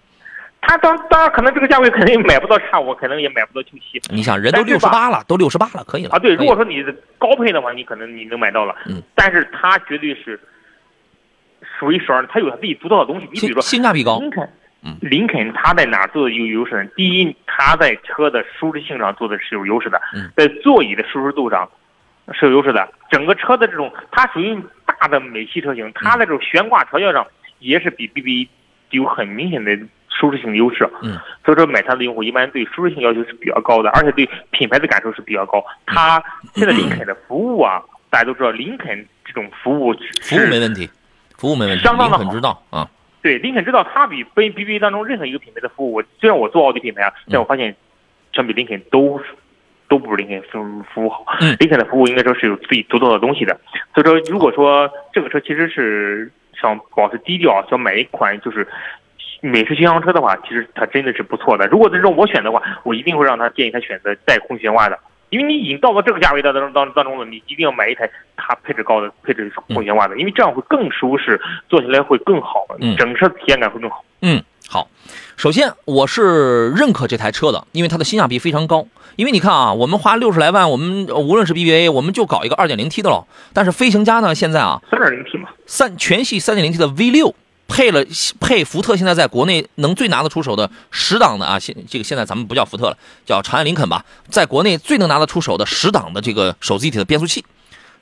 [0.66, 4.02] 他当当然可能这个价位肯定买不到 X5，可能也买不到 Q7。
[4.10, 6.18] 你想，人都六十八了，都六十八了，可以了啊。
[6.18, 6.82] 对，如果说你
[7.18, 8.74] 高配的话，你可能你能买到了。
[8.86, 10.40] 嗯，但是它绝对是
[11.78, 13.28] 数一数二，它有它自己独到的东西。
[13.32, 14.20] 你比如说性价比高。
[15.00, 16.90] 林肯它在哪做的有优势呢？
[16.96, 20.00] 第一，它在车的舒适性上做的是有优势的，
[20.36, 21.68] 在座椅的舒适度上
[22.32, 22.88] 是有优势的。
[23.10, 27.26] 整个车的这种，它属于大的美系车型，它的这种悬挂调教上
[27.60, 28.48] 也是比 BBA
[28.90, 29.76] 有很明显的
[30.08, 30.88] 舒适性的优势。
[31.02, 35.64] 嗯，所以说买它的用户一般对舒适性要求是比较高的，而且对品牌的感受是比较高。
[35.86, 36.22] 它
[36.54, 40.90] 现在林肯的服务啊，大家都知道，林肯这种服务服务没问题，
[41.38, 42.86] 服务没问题，相当的好，知道啊。
[43.24, 47.74] 对林肯知道，它比非 BBA 当中任何一个品牌的服务，我虽然我做奥迪品牌啊，但我发现
[48.34, 49.18] 相比林肯都
[49.88, 51.24] 都不如林肯服服务好。
[51.58, 53.58] 林肯的服务应该说是有自己独到的东西的。
[53.94, 58.68] 所以说，如果说这个车其实是想保持低调，想买一款就是
[59.40, 61.66] 美式巡航车的话，其实它真的是不错的。
[61.68, 64.98] 如果这种我选的话，我一定会让他建议他选择带空悬挂的，
[65.30, 74.04] 因为你已经到了这个价位当当当当中了，你一定要买一台它配置高的配置空气悬挂的，因为这样会更舒适，坐起来会更好，嗯整车体验感会更好。
[74.22, 74.88] 嗯，好。
[75.36, 78.86] 首先，我是认可这台车的，因为它的性价比非常高。
[79.16, 83.26] 因为你看啊，我们花六十来万，我们呃无论是 BBA，我们就搞一个 2.0T 的了。
[83.52, 87.34] 但是飞行家呢，现在啊，三点零 T 嘛，三全系 3.0T 的 V6
[87.66, 88.04] 配了
[88.40, 97.44] 配福特现在在国内能最拿得出手的十档的啊，现这个现在咱们不叫福特了，叫长安林肯吧，在国内最能拿得出手的十档的这个手自一体的变速器。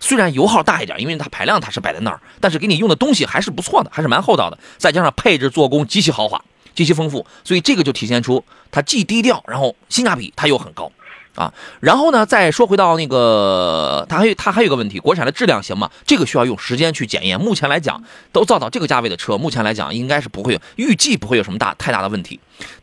[0.00, 4.58] 虽然油耗大一点，因为它排量它是摆在那儿，但是给你用的东西还是不错的，还是蛮厚道的。
[4.76, 6.42] 再加上配置做工极其豪华、
[6.74, 10.90] 极其丰富，所以这个就体现出它既低调，然后性价比它又很高
[11.34, 11.52] 啊。
[11.80, 15.90] 然后呢，再说回到那个，它还有它还有个问题，国产的质量行吗？
[16.06, 17.40] 这个需要用时间去检验。
[17.40, 18.02] 目前来讲，
[18.32, 22.40] 都造到这个价位的车，目前来讲应该是不会有，预计不会有什么大太大的问题。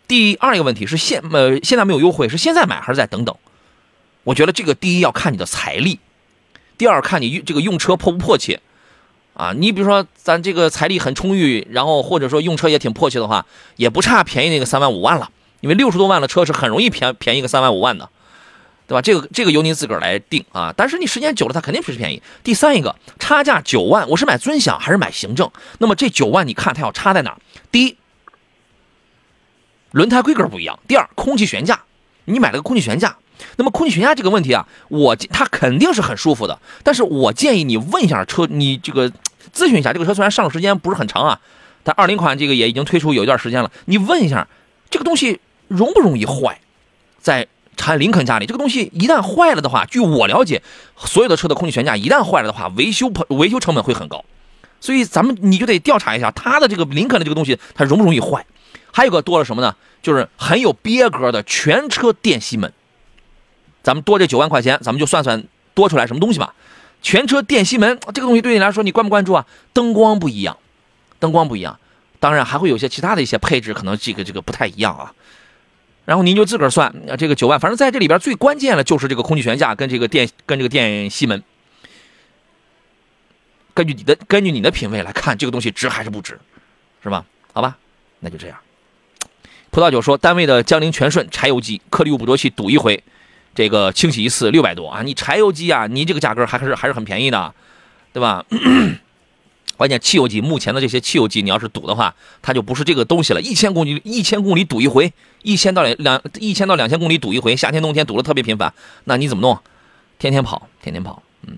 [0.08, 3.36] 第二一个问题是现呃现在没有优惠，是现在买还是再等等？
[4.24, 6.00] 我觉得这个第一要看你的财力。
[6.78, 8.62] 第二，看你这个用车迫不迫切，
[9.34, 13.46] 啊，你比如说咱这个财力很充裕，然后或者说用车也挺迫切的话，
[13.76, 15.30] 也不差便宜那个三万五万了，
[15.62, 18.10] 因为六十多万的车是很容易便便宜个三万五万的，
[18.90, 19.02] 对吧？
[19.04, 22.20] 这个这个由您自个儿来定啊，但是你时间久了，它肯定不是便宜。
[22.44, 25.52] 第三一个，差价九万，我是买尊享还是买行政？
[25.78, 27.38] 那么这九万你看它要差在哪？
[27.72, 27.96] 第一，
[29.92, 31.84] 轮胎规格不一样；第二，空气悬架，
[32.26, 33.16] 你买了个空气悬架。
[33.58, 39.10] 那么空气悬架这个问题啊，我它肯定是很舒服的，但是我建议你问一下车，你这个
[39.54, 41.40] 咨询一下这个车，虽然上市时间不是很长啊，
[41.84, 44.48] 但二零款这个也已经推出有一段时间了，你问一下
[44.90, 46.60] 这个东西容不容易坏，
[47.20, 47.48] 在
[47.80, 50.62] 长安林肯家里，这个东西一旦坏了的话，据我了解，
[50.98, 54.26] 所有的车的空气悬架一旦坏了的话，维修维修成本会很高，
[54.82, 58.46] 所以咱们你就得调查一下它的这个林肯的这个东西它容不容易坏，
[58.92, 59.74] 还有个多了什么呢？
[60.02, 62.72] 就是很有憋格的全车电吸门。
[63.82, 66.54] 咱们多这九万块钱，咱们就算算多出来什么东西吧。
[67.02, 69.46] 全车电吸门这个东西对你来说，你关不关注啊？
[69.72, 70.58] 灯光不一样，
[71.18, 71.80] 灯光不一样，
[72.20, 75.14] 当然还会有些其他的一些配置，可能这个这个不太一样啊。
[76.10, 81.44] 然后您就自个儿算，这个九万，反正在这里边最关键的就是这个空气悬架跟这个电跟这个电吸门。
[83.76, 86.40] 根据你的根据你的品味来看，这个东西值还是不值，
[87.04, 87.24] 是吧？
[87.54, 87.78] 好吧，
[88.22, 88.58] 那就这样。
[89.70, 93.04] 葡萄酒说，单位的江铃全顺柴油机颗粒物捕捉器赌一回。
[93.54, 95.04] 这个清洗一次六百多啊！
[95.04, 97.54] 你柴油机啊，你这个价格还是还是很便宜的，
[98.14, 98.44] 对吧？
[99.80, 103.40] 关键汽油机，目前的这些汽油机，你要是堵的话，它就不是这个东西了。
[103.40, 108.74] 一千公里，一千公里堵一回，一千到两两一千到两千公里堵一回，夏天冬天堵的特别频繁，
[109.06, 109.58] 那你怎么弄？
[110.18, 111.24] 天天跑，天天跑。
[111.48, 111.56] 嗯，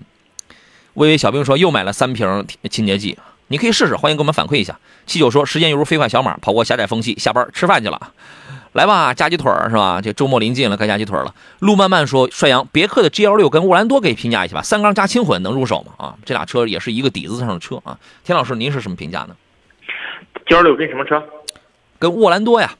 [0.94, 3.18] 微微小兵说又买了三瓶清洁剂，
[3.48, 4.78] 你可以试试，欢迎给我们反馈一下。
[5.04, 8.12] 七九说时间犹如飞快小马，跑过狭窄缝隙，下班吃饭去了。
[8.72, 10.00] 来吧，加鸡腿儿是吧？
[10.02, 11.34] 这周末临近了，该加鸡腿了。
[11.58, 15.92] 路漫漫说：“帅阳，别克的 GL 六跟沃兰多给评价一下吧，三缸加轻混能入手吗？
[15.98, 17.98] 啊，这俩车也是一个底子上的车啊。
[18.24, 19.36] 田老师，您是什么评价呢
[20.46, 21.22] ？GL 六跟什么车？
[21.98, 22.70] 跟沃兰多呀，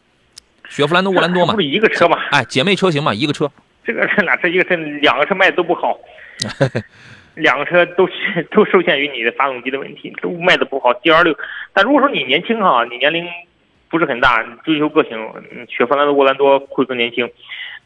[0.71, 2.17] 雪佛兰的沃兰多嘛，不是一个车嘛？
[2.31, 3.51] 哎，姐妹车型嘛，一个车。
[3.85, 5.99] 这个这俩车，一个车，两个车卖的都不好，
[7.37, 10.95] 两个车都是 都受限于你的发动机的问题，都卖的不好。
[10.95, 11.37] GL 六，
[11.75, 13.27] 但如果说你年轻哈，你年龄。”
[13.93, 15.11] 不是很大，追求个性，
[15.69, 17.31] 雪佛兰的沃兰多会更年轻，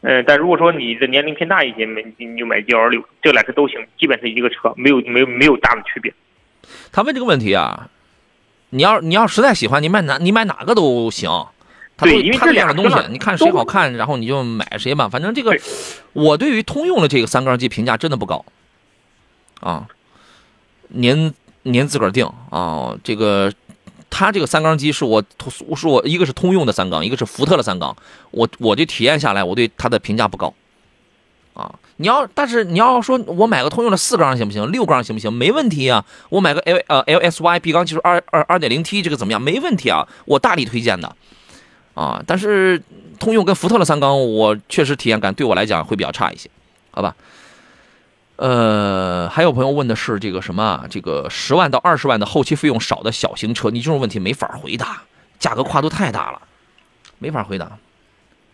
[0.02, 6.14] 嗯，但如果说你的年龄偏大一些，没你就买 GL 六，这俩车都行，基本是一个车，没有没有没有大的区别。
[6.92, 7.90] 他问这个问题啊，
[8.70, 11.28] 你要你要实在喜欢，你买哪你买哪个都行。
[11.98, 15.09] 对，因为这两个东西，你看谁好看，然后你就买谁吧。
[15.09, 15.59] 反正这个，
[16.12, 18.44] 我对于通用的这个三缸机评价真的不高，
[19.61, 19.88] 啊，
[20.86, 21.34] 您
[21.64, 23.52] 您自个儿定啊，这个。
[24.18, 25.22] 它这个三缸机是我
[25.76, 27.94] 是我一个是通用的三缸，一个是福特的三缸。
[28.30, 30.54] 我我就体验下来，我对它的评价不高，
[31.52, 34.72] 啊，你要但是你要说我买个通用的四缸行不行？
[34.72, 35.30] 六缸行不行？
[35.30, 36.02] 没问题啊。
[36.30, 39.42] 我买个 L 呃 L S Y 闭缸技术二二二点零 T 这个怎么样？
[39.42, 41.14] 没问题啊，我大力推荐的，
[41.92, 42.82] 啊，但是
[43.20, 46.48] 通用跟福特的三缸，我确实体验感对我来讲会比较差一些，
[46.90, 47.14] 好吧？
[48.37, 50.84] 呃，还有朋友问的是这个什么啊？
[50.91, 55.03] 这个十万到二十万的后期费用少的小型车，你这种问题没法回答，
[55.39, 56.43] 价格跨度太大了，
[57.18, 57.66] 没法回答。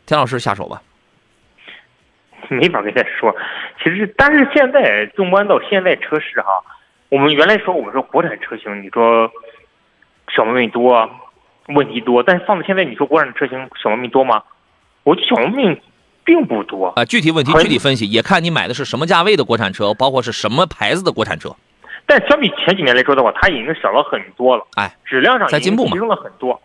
[0.06, 0.80] 田老师下手吧。
[2.48, 3.34] 没法跟他说，
[3.82, 6.62] 其实但是现在纵观到现在车市哈，
[7.08, 9.30] 我们原来说我们说国产车型，你说
[10.28, 11.10] 小毛病多，
[11.68, 14.44] 问题多，但是放到现在你说国产车型小毛病多吗？
[15.02, 15.80] 我小毛病。
[16.24, 21.54] 并不多啊，具体问题具体分析，也看你买的是什么价位的国产车，包括是什么牌子的国产车。
[22.06, 24.66] 但相比前几年来说的话，它已经少了很多了。
[24.76, 26.60] 哎，质量上在进步嘛，提升了很多。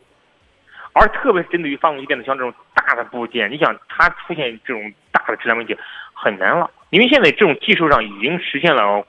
[0.93, 5.77] 而特别是针对于发动机变速箱这种大的部件，你想它出现这种大的质量问题，
[6.13, 9.05] 很难了，因为现在这种技术上已经实现了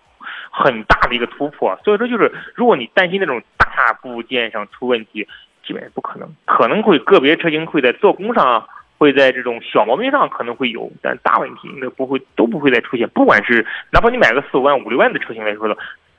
[0.51, 5.27] 很大的一个突破，所以说就是如果你担心那种大部件上出问题，
[5.67, 8.67] 基本上不可能，可能会个别车型会在做工上啊。
[8.99, 13.09] 会在这种小毛病上可能会有，但大问题应该不会都不会再出现。
[13.11, 15.77] 不管是哪怕你买个四五万、五六万的车型来说的，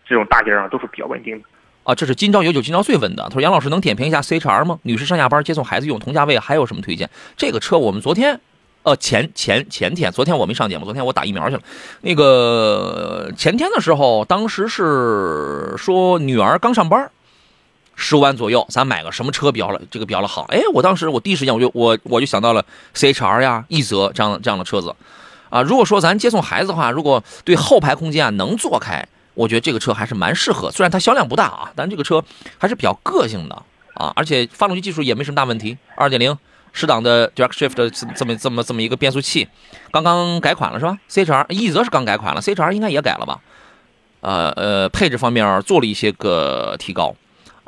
[0.08, 1.46] 这种大件上都是比较稳定的。
[1.84, 4.80] 啊，这是今朝有酒今朝醉问的，他说杨老师能点评一下 CHR 吗？
[4.84, 7.10] 女士上下班接送孩子用，同价位还有什么推荐？
[7.36, 8.40] 这个车我们昨天，
[8.84, 11.62] 呃前前前天，昨天我没上节目，昨天我打疫苗去了。
[12.02, 17.12] 那个前天的时候，当时是说女儿刚上班。
[18.02, 19.82] 十五万左右，咱买个什么车比较了？
[19.92, 20.44] 这个比较的好？
[20.50, 24.96] 哎，我当时我第一时间我就我我就想到了 C H R 呀、奕泽这样这样的车子，
[25.50, 30.72] 啊，如果说咱接送孩子的话，如果对后排空间啊能坐开，我觉得这个车还是蛮适合。
[30.72, 32.24] 虽然它销量不大啊，但这个车
[32.58, 33.64] 还是比较个性的
[33.96, 35.78] 啊，而且发动机技术也没什么大问题。
[35.98, 36.38] 二点零
[36.72, 39.50] 十档的 Direct Shift 的这么这么这么一个变速器，
[39.92, 43.40] 刚刚改款了是吧？C H R 奕泽是刚改款了，C H R 应该也改了吧？
[44.22, 47.14] 呃呃，配置方面做了一些个提高。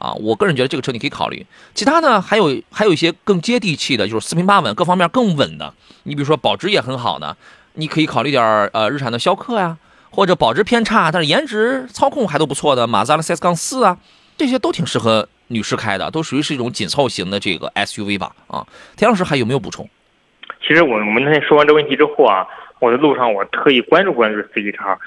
[0.02, 1.45] 啊，我个人觉得这个车你可以考虑。
[1.76, 5.72] 其他呢，还有还有一些更接地气的，就是四平八稳，各方面更稳的。
[6.04, 7.38] 你比如说保值也很好的，
[7.74, 8.43] 你可以考虑点
[8.74, 9.78] 呃日产的逍客呀，
[10.10, 13.95] 或者保值偏差但是颜值操控还都不错的马自达的 CS 杠四啊，
[14.36, 18.36] 这些都挺适合女士开的，都属于是一种紧凑型的这个 SUV 吧。
[18.47, 18.66] 啊，
[18.97, 19.88] 田老师还有没有补充？
[20.68, 22.47] 其实我我们那天说完这问题之后啊，
[22.80, 24.97] 我在路上我特意关注关注 C 叉，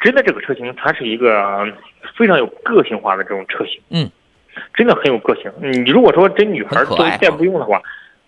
[0.00, 1.66] 真的这个车型它是一个
[2.16, 3.80] 非常有个性化的这种车型。
[3.90, 4.10] 嗯。
[4.74, 5.52] 真的很有个性。
[5.60, 7.80] 你如果说真女孩作为代步用的话，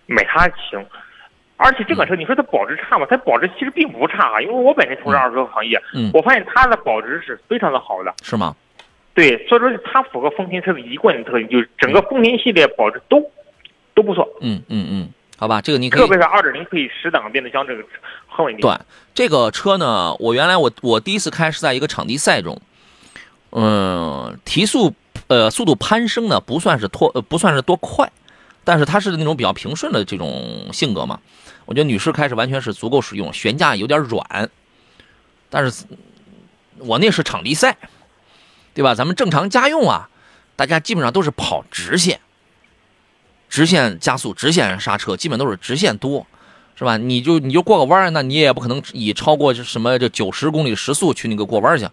[0.06, 0.84] 买它行。
[1.58, 3.06] 而且这款车，你说它保值差吗？
[3.08, 4.40] 它保值其实并不差啊。
[4.42, 5.80] 因为我本身从事二手车行业，
[6.12, 8.12] 我发现它的保值是非常的好的。
[8.22, 8.54] 是吗？
[9.14, 13.30] 对，所以说它符合丰田车的一贯的特点，就是整个丰田系列保值都
[13.94, 14.28] 都不错。
[14.42, 15.08] 嗯嗯嗯，
[15.38, 16.02] 好吧，这个你可以。
[16.02, 17.82] 特别是二点零配十档变速箱，这个
[18.28, 18.60] 很稳定。
[18.60, 18.76] 对，
[19.14, 22.60] 这个车呢，我原来我我第一次开是在一个场地赛中，
[23.52, 24.92] 嗯，提速。
[25.28, 28.10] 呃，速度攀升呢，不算是拖，不算是多快，
[28.64, 31.20] 但是它是那种比较平顺的这种性格嘛。
[31.64, 34.48] 我觉得女士开是完全是足够使用，悬架有点软，
[35.50, 35.84] 但是
[36.78, 37.76] 我那是场地赛，
[38.72, 38.94] 对吧？
[38.94, 40.08] 咱们正常家用啊，
[40.54, 42.20] 大家基本上都是跑直线，
[43.48, 46.26] 直线加速，直线刹车，基本都是直线多，
[46.76, 46.96] 是吧？
[46.96, 51.88] 你就你就过个弯那你也不可能以超过什么这九十公里时速去那个过弯去。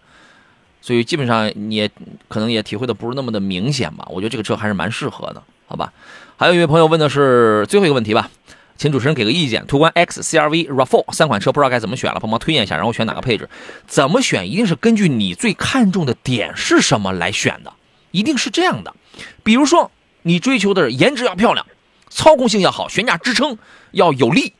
[0.84, 1.90] 所以基本上你也
[2.28, 4.06] 可能也体会的不是那么的明显吧？
[4.10, 5.90] 我觉得这个车还是蛮适合的，好吧？
[6.36, 8.28] 还有一位朋友问的是最后一个问题吧，
[8.76, 13.48] 请主持人给个意见：途观 X、CRV、RAV4 三款车不知道该怎么选了，帮忙推荐一下，然后选哪个配置？
[13.86, 17.72] 怎么选一定是根据你最看重的点是什么来选的，
[18.10, 18.94] 一定是这样的。
[19.42, 21.64] 比如说你追求的颜值要漂亮，
[22.10, 23.56] 操控性要好，悬架支撑
[23.92, 24.52] 要有力，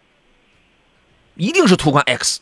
[1.36, 2.40] 一定是途观 X。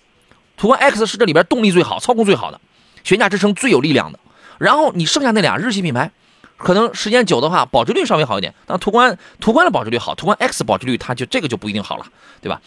[0.57, 2.61] 途观 X 是这里边动力最好、操控最好的。
[3.05, 4.19] 悬架支撑最有力量的，
[4.59, 6.11] 然后你剩下那俩日系品牌，
[6.57, 8.55] 可能时间久的话，保值率稍微好一点。
[8.67, 12.07] 但途观途观的保值率好，途观 X 保值率它就这个就不一定好了，
[12.41, 12.61] 对吧？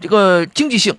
[0.00, 0.96] 这个经济性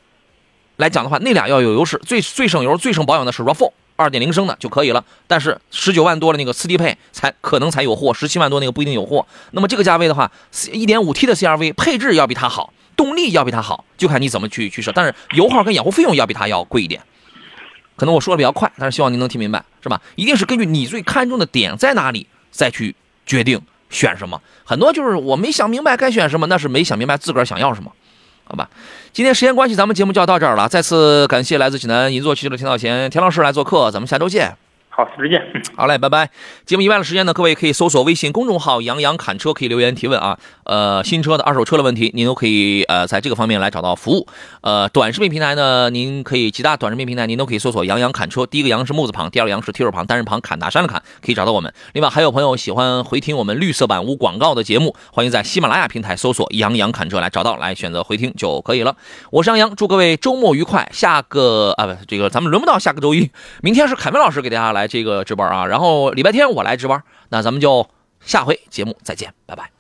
[0.78, 2.00] 来讲的话，那俩要有优势。
[2.06, 5.04] 最最省油、最省保养的是 RAV4 二点零升的就可以了。
[5.28, 9.26] 但是十九万多的那个次低配才可能才有货，十七万多那个不一定有货。
[9.52, 10.32] 那么这个价位的话，
[10.72, 14.92] 一点五 T 的 CRV 配置要比它好，动力要比它好，就看你怎么去取舍。
[14.94, 17.02] 但是油耗跟养护费用要比它要贵一点。
[18.00, 20.02] 可能我说的比较快，但是希望您能听明白，是吧？
[20.16, 22.96] 一定是根据你最看重的点在哪里，再去
[23.26, 24.42] 决定选什么。
[24.64, 27.92] 很多就是我没想明白该选什么，那是没想明白自个儿想要什么，
[28.46, 28.70] 好吧？
[29.12, 30.70] 今天时间关系，咱们节目就要到这儿了。
[30.70, 34.56] 再次感谢来自济南银座汽车的田道贤田老师来做客，咱们下周见。
[35.00, 35.42] 好，再见。
[35.78, 36.30] 好嘞，拜拜。
[36.66, 40.38] 节目以外的时间呢，各位可以搜索微信公众号“杨洋侃车”，可以留言提问啊。
[40.66, 44.28] 呃，新车的、二手车的问题，您都可以呃在这个方面来找到服务。
[44.60, 48.46] 呃，短视频平台呢，您可以其他短视频平台，您都可以搜索“杨洋侃车”。
[48.48, 51.74] 第一个“杨”是木字旁，第二个“杨”是提手旁，单人旁，侃大山的侃，可以找到我们。
[51.94, 58.98] 另外，还有朋友喜欢回听我们绿色版无广告的节目，欢迎在喜马拉雅平台搜索“杨洋侃车”来找到，来选择回听就可以了。
[59.32, 60.90] 我是杨洋，祝各位周末愉快。
[60.92, 63.32] 下个啊不，这个咱们轮不到下个周一，
[63.62, 65.66] 明天是凯文老师给大家来这个值班啊。
[65.66, 67.88] 然后礼拜天我来值班，那咱们就
[68.20, 69.79] 下回节目再见，拜拜。